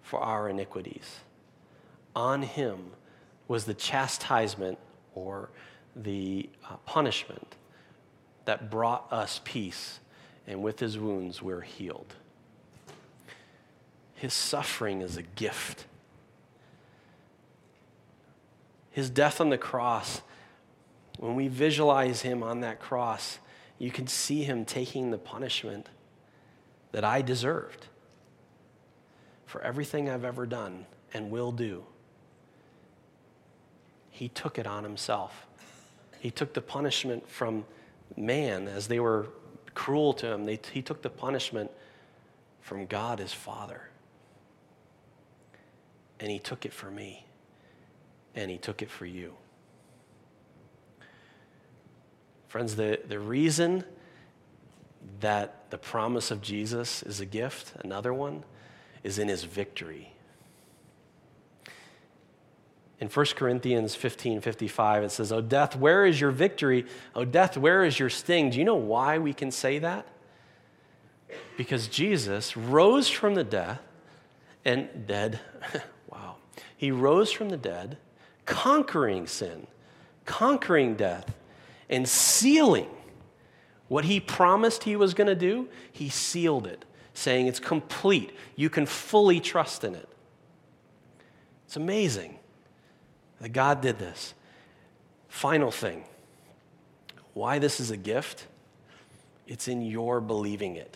for 0.01 0.19
our 0.19 0.49
iniquities. 0.49 1.21
On 2.13 2.41
him 2.41 2.91
was 3.47 3.63
the 3.63 3.73
chastisement 3.73 4.77
or 5.15 5.49
the 5.95 6.49
uh, 6.69 6.75
punishment 6.85 7.55
that 8.43 8.69
brought 8.69 9.07
us 9.13 9.39
peace, 9.45 10.01
and 10.45 10.61
with 10.61 10.77
his 10.77 10.99
wounds 10.99 11.41
we're 11.41 11.61
healed. 11.61 12.15
His 14.19 14.33
suffering 14.33 15.01
is 15.01 15.15
a 15.15 15.21
gift. 15.21 15.85
His 18.91 19.09
death 19.09 19.39
on 19.39 19.49
the 19.49 19.57
cross, 19.57 20.21
when 21.19 21.35
we 21.35 21.47
visualize 21.47 22.21
him 22.21 22.43
on 22.43 22.59
that 22.59 22.81
cross, 22.81 23.39
you 23.77 23.91
can 23.91 24.07
see 24.07 24.43
him 24.43 24.65
taking 24.65 25.11
the 25.11 25.17
punishment 25.17 25.87
that 26.91 27.05
I 27.05 27.21
deserved 27.21 27.87
for 29.45 29.61
everything 29.61 30.09
I've 30.09 30.25
ever 30.25 30.45
done 30.45 30.85
and 31.13 31.31
will 31.31 31.53
do. 31.53 31.85
He 34.09 34.27
took 34.27 34.59
it 34.59 34.67
on 34.67 34.83
himself. 34.83 35.47
He 36.19 36.29
took 36.29 36.53
the 36.53 36.61
punishment 36.61 37.25
from 37.29 37.63
man 38.17 38.67
as 38.67 38.89
they 38.89 38.99
were 38.99 39.29
cruel 39.75 40.11
to 40.15 40.33
him. 40.33 40.43
They, 40.45 40.59
he 40.73 40.81
took 40.81 41.01
the 41.03 41.09
punishment 41.09 41.71
from 42.59 42.85
God, 42.85 43.19
his 43.19 43.31
Father 43.31 43.88
and 46.19 46.29
He 46.29 46.39
took 46.39 46.65
it 46.65 46.73
for 46.73 46.89
me, 46.91 47.25
and 48.35 48.49
He 48.51 48.57
took 48.57 48.81
it 48.81 48.89
for 48.89 49.05
you. 49.05 49.33
Friends, 52.47 52.75
the, 52.75 52.99
the 53.07 53.19
reason 53.19 53.83
that 55.19 55.69
the 55.69 55.77
promise 55.77 56.31
of 56.31 56.41
Jesus 56.41 57.03
is 57.03 57.19
a 57.19 57.25
gift, 57.25 57.73
another 57.83 58.13
one, 58.13 58.43
is 59.03 59.19
in 59.19 59.27
His 59.27 59.43
victory. 59.43 60.13
In 62.99 63.07
1 63.07 63.25
Corinthians 63.35 63.95
15 63.95 64.41
55, 64.41 65.03
it 65.03 65.11
says, 65.11 65.31
Oh, 65.31 65.41
death, 65.41 65.75
where 65.75 66.05
is 66.05 66.19
your 66.19 66.31
victory? 66.31 66.85
Oh, 67.15 67.23
death, 67.23 67.57
where 67.57 67.85
is 67.85 67.97
your 67.97 68.09
sting? 68.09 68.49
Do 68.49 68.57
you 68.57 68.65
know 68.65 68.75
why 68.75 69.19
we 69.19 69.33
can 69.33 69.51
say 69.51 69.79
that? 69.79 70.05
Because 71.55 71.87
Jesus 71.87 72.57
rose 72.57 73.07
from 73.07 73.35
the 73.35 73.43
death 73.43 73.79
and 74.65 75.07
dead. 75.07 75.39
He 76.79 76.91
rose 76.91 77.29
from 77.29 77.49
the 77.49 77.57
dead, 77.57 77.97
conquering 78.45 79.27
sin, 79.27 79.67
conquering 80.23 80.95
death, 80.95 81.35
and 81.89 82.07
sealing 82.07 82.87
what 83.89 84.05
he 84.05 84.21
promised 84.21 84.85
he 84.85 84.95
was 84.95 85.13
going 85.13 85.27
to 85.27 85.35
do. 85.35 85.67
He 85.91 86.07
sealed 86.07 86.65
it, 86.65 86.85
saying 87.13 87.47
it's 87.47 87.59
complete. 87.59 88.31
You 88.55 88.69
can 88.69 88.85
fully 88.85 89.41
trust 89.41 89.83
in 89.83 89.93
it. 89.93 90.07
It's 91.65 91.75
amazing 91.75 92.39
that 93.41 93.49
God 93.49 93.81
did 93.81 93.99
this. 93.99 94.33
Final 95.27 95.71
thing 95.71 96.05
why 97.33 97.59
this 97.59 97.81
is 97.81 97.91
a 97.91 97.97
gift 97.97 98.47
it's 99.47 99.67
in 99.67 99.81
your 99.81 100.21
believing 100.21 100.77
it. 100.77 100.95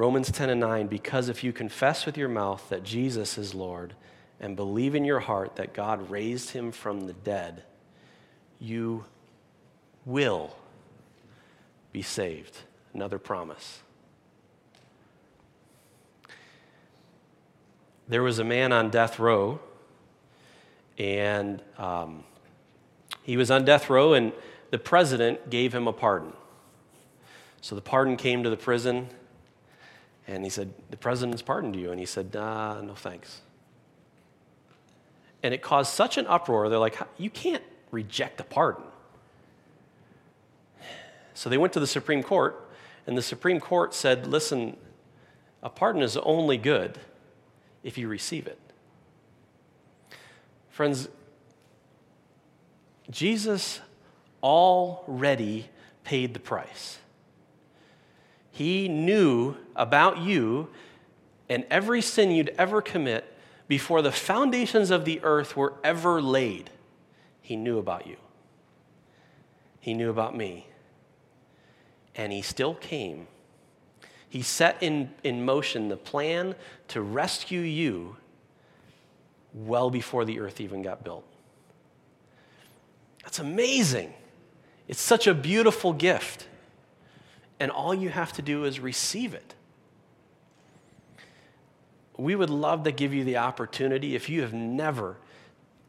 Romans 0.00 0.32
10 0.32 0.48
and 0.48 0.60
9, 0.60 0.86
because 0.86 1.28
if 1.28 1.44
you 1.44 1.52
confess 1.52 2.06
with 2.06 2.16
your 2.16 2.26
mouth 2.26 2.66
that 2.70 2.82
Jesus 2.82 3.36
is 3.36 3.54
Lord 3.54 3.92
and 4.40 4.56
believe 4.56 4.94
in 4.94 5.04
your 5.04 5.20
heart 5.20 5.56
that 5.56 5.74
God 5.74 6.08
raised 6.08 6.52
him 6.52 6.72
from 6.72 7.06
the 7.06 7.12
dead, 7.12 7.64
you 8.58 9.04
will 10.06 10.56
be 11.92 12.00
saved. 12.00 12.56
Another 12.94 13.18
promise. 13.18 13.82
There 18.08 18.22
was 18.22 18.38
a 18.38 18.44
man 18.44 18.72
on 18.72 18.88
death 18.88 19.18
row, 19.18 19.60
and 20.96 21.60
um, 21.76 22.24
he 23.22 23.36
was 23.36 23.50
on 23.50 23.66
death 23.66 23.90
row, 23.90 24.14
and 24.14 24.32
the 24.70 24.78
president 24.78 25.50
gave 25.50 25.74
him 25.74 25.86
a 25.86 25.92
pardon. 25.92 26.32
So 27.60 27.74
the 27.74 27.82
pardon 27.82 28.16
came 28.16 28.42
to 28.44 28.48
the 28.48 28.56
prison, 28.56 29.10
and 30.30 30.44
he 30.44 30.50
said, 30.50 30.72
The 30.90 30.96
president's 30.96 31.42
pardoned 31.42 31.74
you. 31.76 31.90
And 31.90 31.98
he 31.98 32.06
said, 32.06 32.34
uh, 32.36 32.80
No 32.80 32.94
thanks. 32.94 33.40
And 35.42 35.52
it 35.52 35.60
caused 35.60 35.92
such 35.92 36.18
an 36.18 36.26
uproar, 36.26 36.68
they're 36.68 36.78
like, 36.78 36.98
You 37.18 37.30
can't 37.30 37.64
reject 37.90 38.40
a 38.40 38.44
pardon. 38.44 38.84
So 41.34 41.50
they 41.50 41.58
went 41.58 41.72
to 41.72 41.80
the 41.80 41.86
Supreme 41.86 42.22
Court, 42.22 42.68
and 43.06 43.18
the 43.18 43.22
Supreme 43.22 43.60
Court 43.60 43.92
said, 43.92 44.26
Listen, 44.26 44.76
a 45.62 45.68
pardon 45.68 46.02
is 46.02 46.16
only 46.18 46.56
good 46.56 46.98
if 47.82 47.98
you 47.98 48.08
receive 48.08 48.46
it. 48.46 48.58
Friends, 50.68 51.08
Jesus 53.10 53.80
already 54.42 55.68
paid 56.04 56.34
the 56.34 56.40
price. 56.40 56.98
He 58.60 58.88
knew 58.88 59.56
about 59.74 60.18
you 60.18 60.68
and 61.48 61.64
every 61.70 62.02
sin 62.02 62.30
you'd 62.30 62.54
ever 62.58 62.82
commit 62.82 63.24
before 63.68 64.02
the 64.02 64.12
foundations 64.12 64.90
of 64.90 65.06
the 65.06 65.18
earth 65.22 65.56
were 65.56 65.72
ever 65.82 66.20
laid. 66.20 66.68
He 67.40 67.56
knew 67.56 67.78
about 67.78 68.06
you. 68.06 68.18
He 69.80 69.94
knew 69.94 70.10
about 70.10 70.36
me. 70.36 70.66
And 72.14 72.34
he 72.34 72.42
still 72.42 72.74
came. 72.74 73.28
He 74.28 74.42
set 74.42 74.76
in, 74.82 75.10
in 75.24 75.42
motion 75.42 75.88
the 75.88 75.96
plan 75.96 76.54
to 76.88 77.00
rescue 77.00 77.60
you 77.60 78.18
well 79.54 79.88
before 79.88 80.26
the 80.26 80.38
earth 80.38 80.60
even 80.60 80.82
got 80.82 81.02
built. 81.02 81.24
That's 83.22 83.38
amazing. 83.38 84.12
It's 84.86 85.00
such 85.00 85.26
a 85.26 85.32
beautiful 85.32 85.94
gift. 85.94 86.46
And 87.60 87.70
all 87.70 87.94
you 87.94 88.08
have 88.08 88.32
to 88.32 88.42
do 88.42 88.64
is 88.64 88.80
receive 88.80 89.34
it. 89.34 89.54
We 92.16 92.34
would 92.34 92.50
love 92.50 92.84
to 92.84 92.92
give 92.92 93.14
you 93.14 93.22
the 93.22 93.36
opportunity. 93.36 94.16
If 94.16 94.28
you 94.28 94.40
have 94.40 94.54
never 94.54 95.18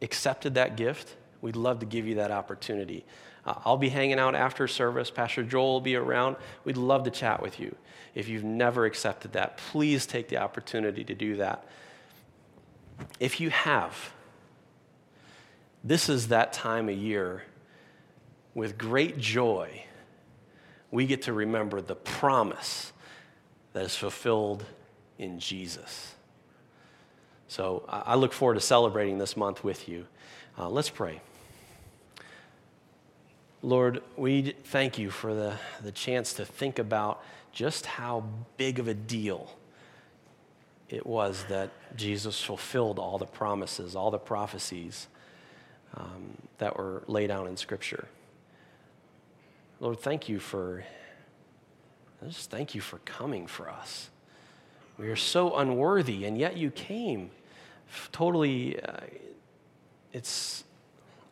accepted 0.02 0.56
that 0.56 0.76
gift, 0.76 1.16
we'd 1.42 1.56
love 1.56 1.80
to 1.80 1.86
give 1.86 2.06
you 2.06 2.16
that 2.16 2.30
opportunity. 2.30 3.06
Uh, 3.46 3.56
I'll 3.66 3.78
be 3.78 3.90
hanging 3.90 4.20
out 4.20 4.36
after 4.36 4.68
service. 4.68 5.10
Pastor 5.10 5.44
Joel 5.44 5.74
will 5.74 5.82
be 5.82 5.96
around. 5.96 6.36
We'd 6.66 6.78
love 6.78 7.06
to 7.06 7.12
chat 7.12 7.42
with 7.42 7.60
you. 7.60 7.76
If 8.14 8.28
you've 8.28 8.44
never 8.44 8.86
accepted 8.86 9.34
that, 9.34 9.58
please 9.58 10.06
take 10.06 10.28
the 10.28 10.38
opportunity 10.38 11.04
to 11.06 11.16
do 11.16 11.38
that. 11.38 11.66
If 13.20 13.40
you 13.40 13.50
have, 13.50 14.14
this 15.84 16.10
is 16.10 16.28
that 16.28 16.54
time 16.54 16.90
of 16.90 16.96
year 16.96 17.44
with 18.54 18.78
great 18.78 19.18
joy 19.18 19.86
we 20.92 21.08
get 21.08 21.24
to 21.24 21.34
remember 21.34 21.82
the 21.82 21.96
promise 21.96 22.92
that 23.74 23.86
is 23.86 23.96
fulfilled 23.96 24.66
in 25.18 25.40
Jesus. 25.40 26.14
So 27.48 27.84
I 27.88 28.16
look 28.16 28.34
forward 28.34 28.56
to 28.56 28.62
celebrating 28.62 29.18
this 29.18 29.36
month 29.36 29.64
with 29.64 29.90
you. 29.90 30.06
Uh, 30.58 30.70
let's 30.70 30.90
pray. 30.90 31.22
Lord, 33.62 34.02
we 34.18 34.56
thank 34.66 34.98
you 34.98 35.10
for 35.10 35.34
the, 35.34 35.56
the 35.84 35.92
chance 35.92 36.34
to 36.34 36.46
think 36.46 36.80
about 36.80 37.24
just 37.52 37.86
how 37.86 38.24
big 38.58 38.80
of 38.80 38.88
a 38.88 38.94
deal 38.94 39.56
it 40.90 41.06
was 41.06 41.46
that 41.50 41.70
Jesus 41.96 42.42
fulfilled 42.42 43.00
all 43.00 43.18
the 43.18 43.26
promises, 43.26 43.96
all 43.96 44.12
the 44.12 44.18
prophecies 44.18 45.08
um, 45.96 46.38
that 46.58 46.78
were 46.78 47.04
laid 47.08 47.32
out 47.32 47.48
in 47.48 47.56
Scripture. 47.56 48.08
Lord, 49.82 50.00
thank 50.00 50.30
you 50.30 50.38
for, 50.38 50.84
just 52.24 52.52
thank 52.52 52.76
you 52.76 52.82
for 52.82 53.00
coming 53.00 53.48
for 53.48 53.68
us. 53.68 54.12
We 55.00 55.08
are 55.08 55.16
so 55.16 55.58
unworthy, 55.58 56.26
and 56.26 56.38
yet 56.38 56.56
you 56.56 56.70
came. 56.70 57.32
Totally, 58.12 58.80
uh, 58.80 58.98
it's 60.14 60.66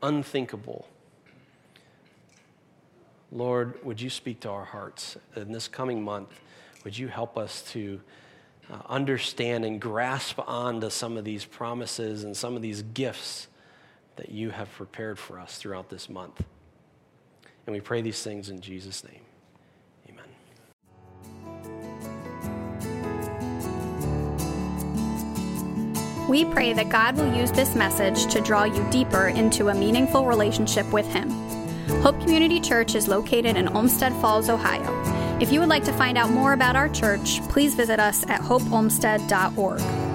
unthinkable. 0.02 0.88
Lord, 3.32 3.76
would 3.86 4.02
you 4.02 4.10
speak 4.10 4.40
to 4.40 4.50
our 4.50 4.66
hearts 4.66 5.16
in 5.36 5.52
this 5.52 5.68
coming 5.68 6.02
month? 6.02 6.40
Would 6.84 6.98
you 6.98 7.08
help 7.08 7.38
us 7.38 7.62
to 7.74 8.02
uh, 8.72 8.80
understand 8.88 9.64
and 9.64 9.80
grasp 9.80 10.40
onto 10.48 10.90
some 10.90 11.18
of 11.18 11.24
these 11.24 11.46
promises 11.46 12.24
and 12.24 12.36
some 12.36 12.56
of 12.56 12.64
these 12.64 12.82
gifts 12.82 13.48
that 14.16 14.30
you 14.32 14.50
have 14.50 14.72
prepared 14.72 15.20
for 15.20 15.40
us 15.40 15.60
throughout 15.60 15.92
this 15.92 16.10
month? 16.10 16.44
And 17.70 17.76
we 17.76 17.82
pray 17.82 18.02
these 18.02 18.24
things 18.24 18.50
in 18.50 18.62
Jesus' 18.62 19.04
name. 19.04 19.22
Amen. 20.10 20.26
We 26.28 26.46
pray 26.46 26.74
that 26.74 26.90
God 26.90 27.16
will 27.16 27.32
use 27.32 27.52
this 27.52 27.76
message 27.76 28.26
to 28.34 28.42
draw 28.42 28.64
you 28.64 28.84
deeper 28.90 29.28
into 29.28 29.70
a 29.70 29.76
meaningful 29.76 30.26
relationship 30.26 30.92
with 30.92 31.06
Him. 31.06 31.30
Hope 32.02 32.20
Community 32.22 32.60
Church 32.60 32.96
is 32.96 33.08
located 33.08 33.56
in 33.56 33.68
Olmsted 33.68 34.14
Falls, 34.14 34.50
Ohio. 34.50 35.38
If 35.40 35.52
you 35.52 35.60
would 35.60 35.70
like 35.70 35.84
to 35.84 35.94
find 35.94 36.18
out 36.18 36.32
more 36.32 36.54
about 36.54 36.76
our 36.76 36.90
church, 36.90 37.40
please 37.50 37.76
visit 37.76 38.00
us 38.00 38.26
at 38.30 38.42
hopeolmsted.org. 38.42 40.09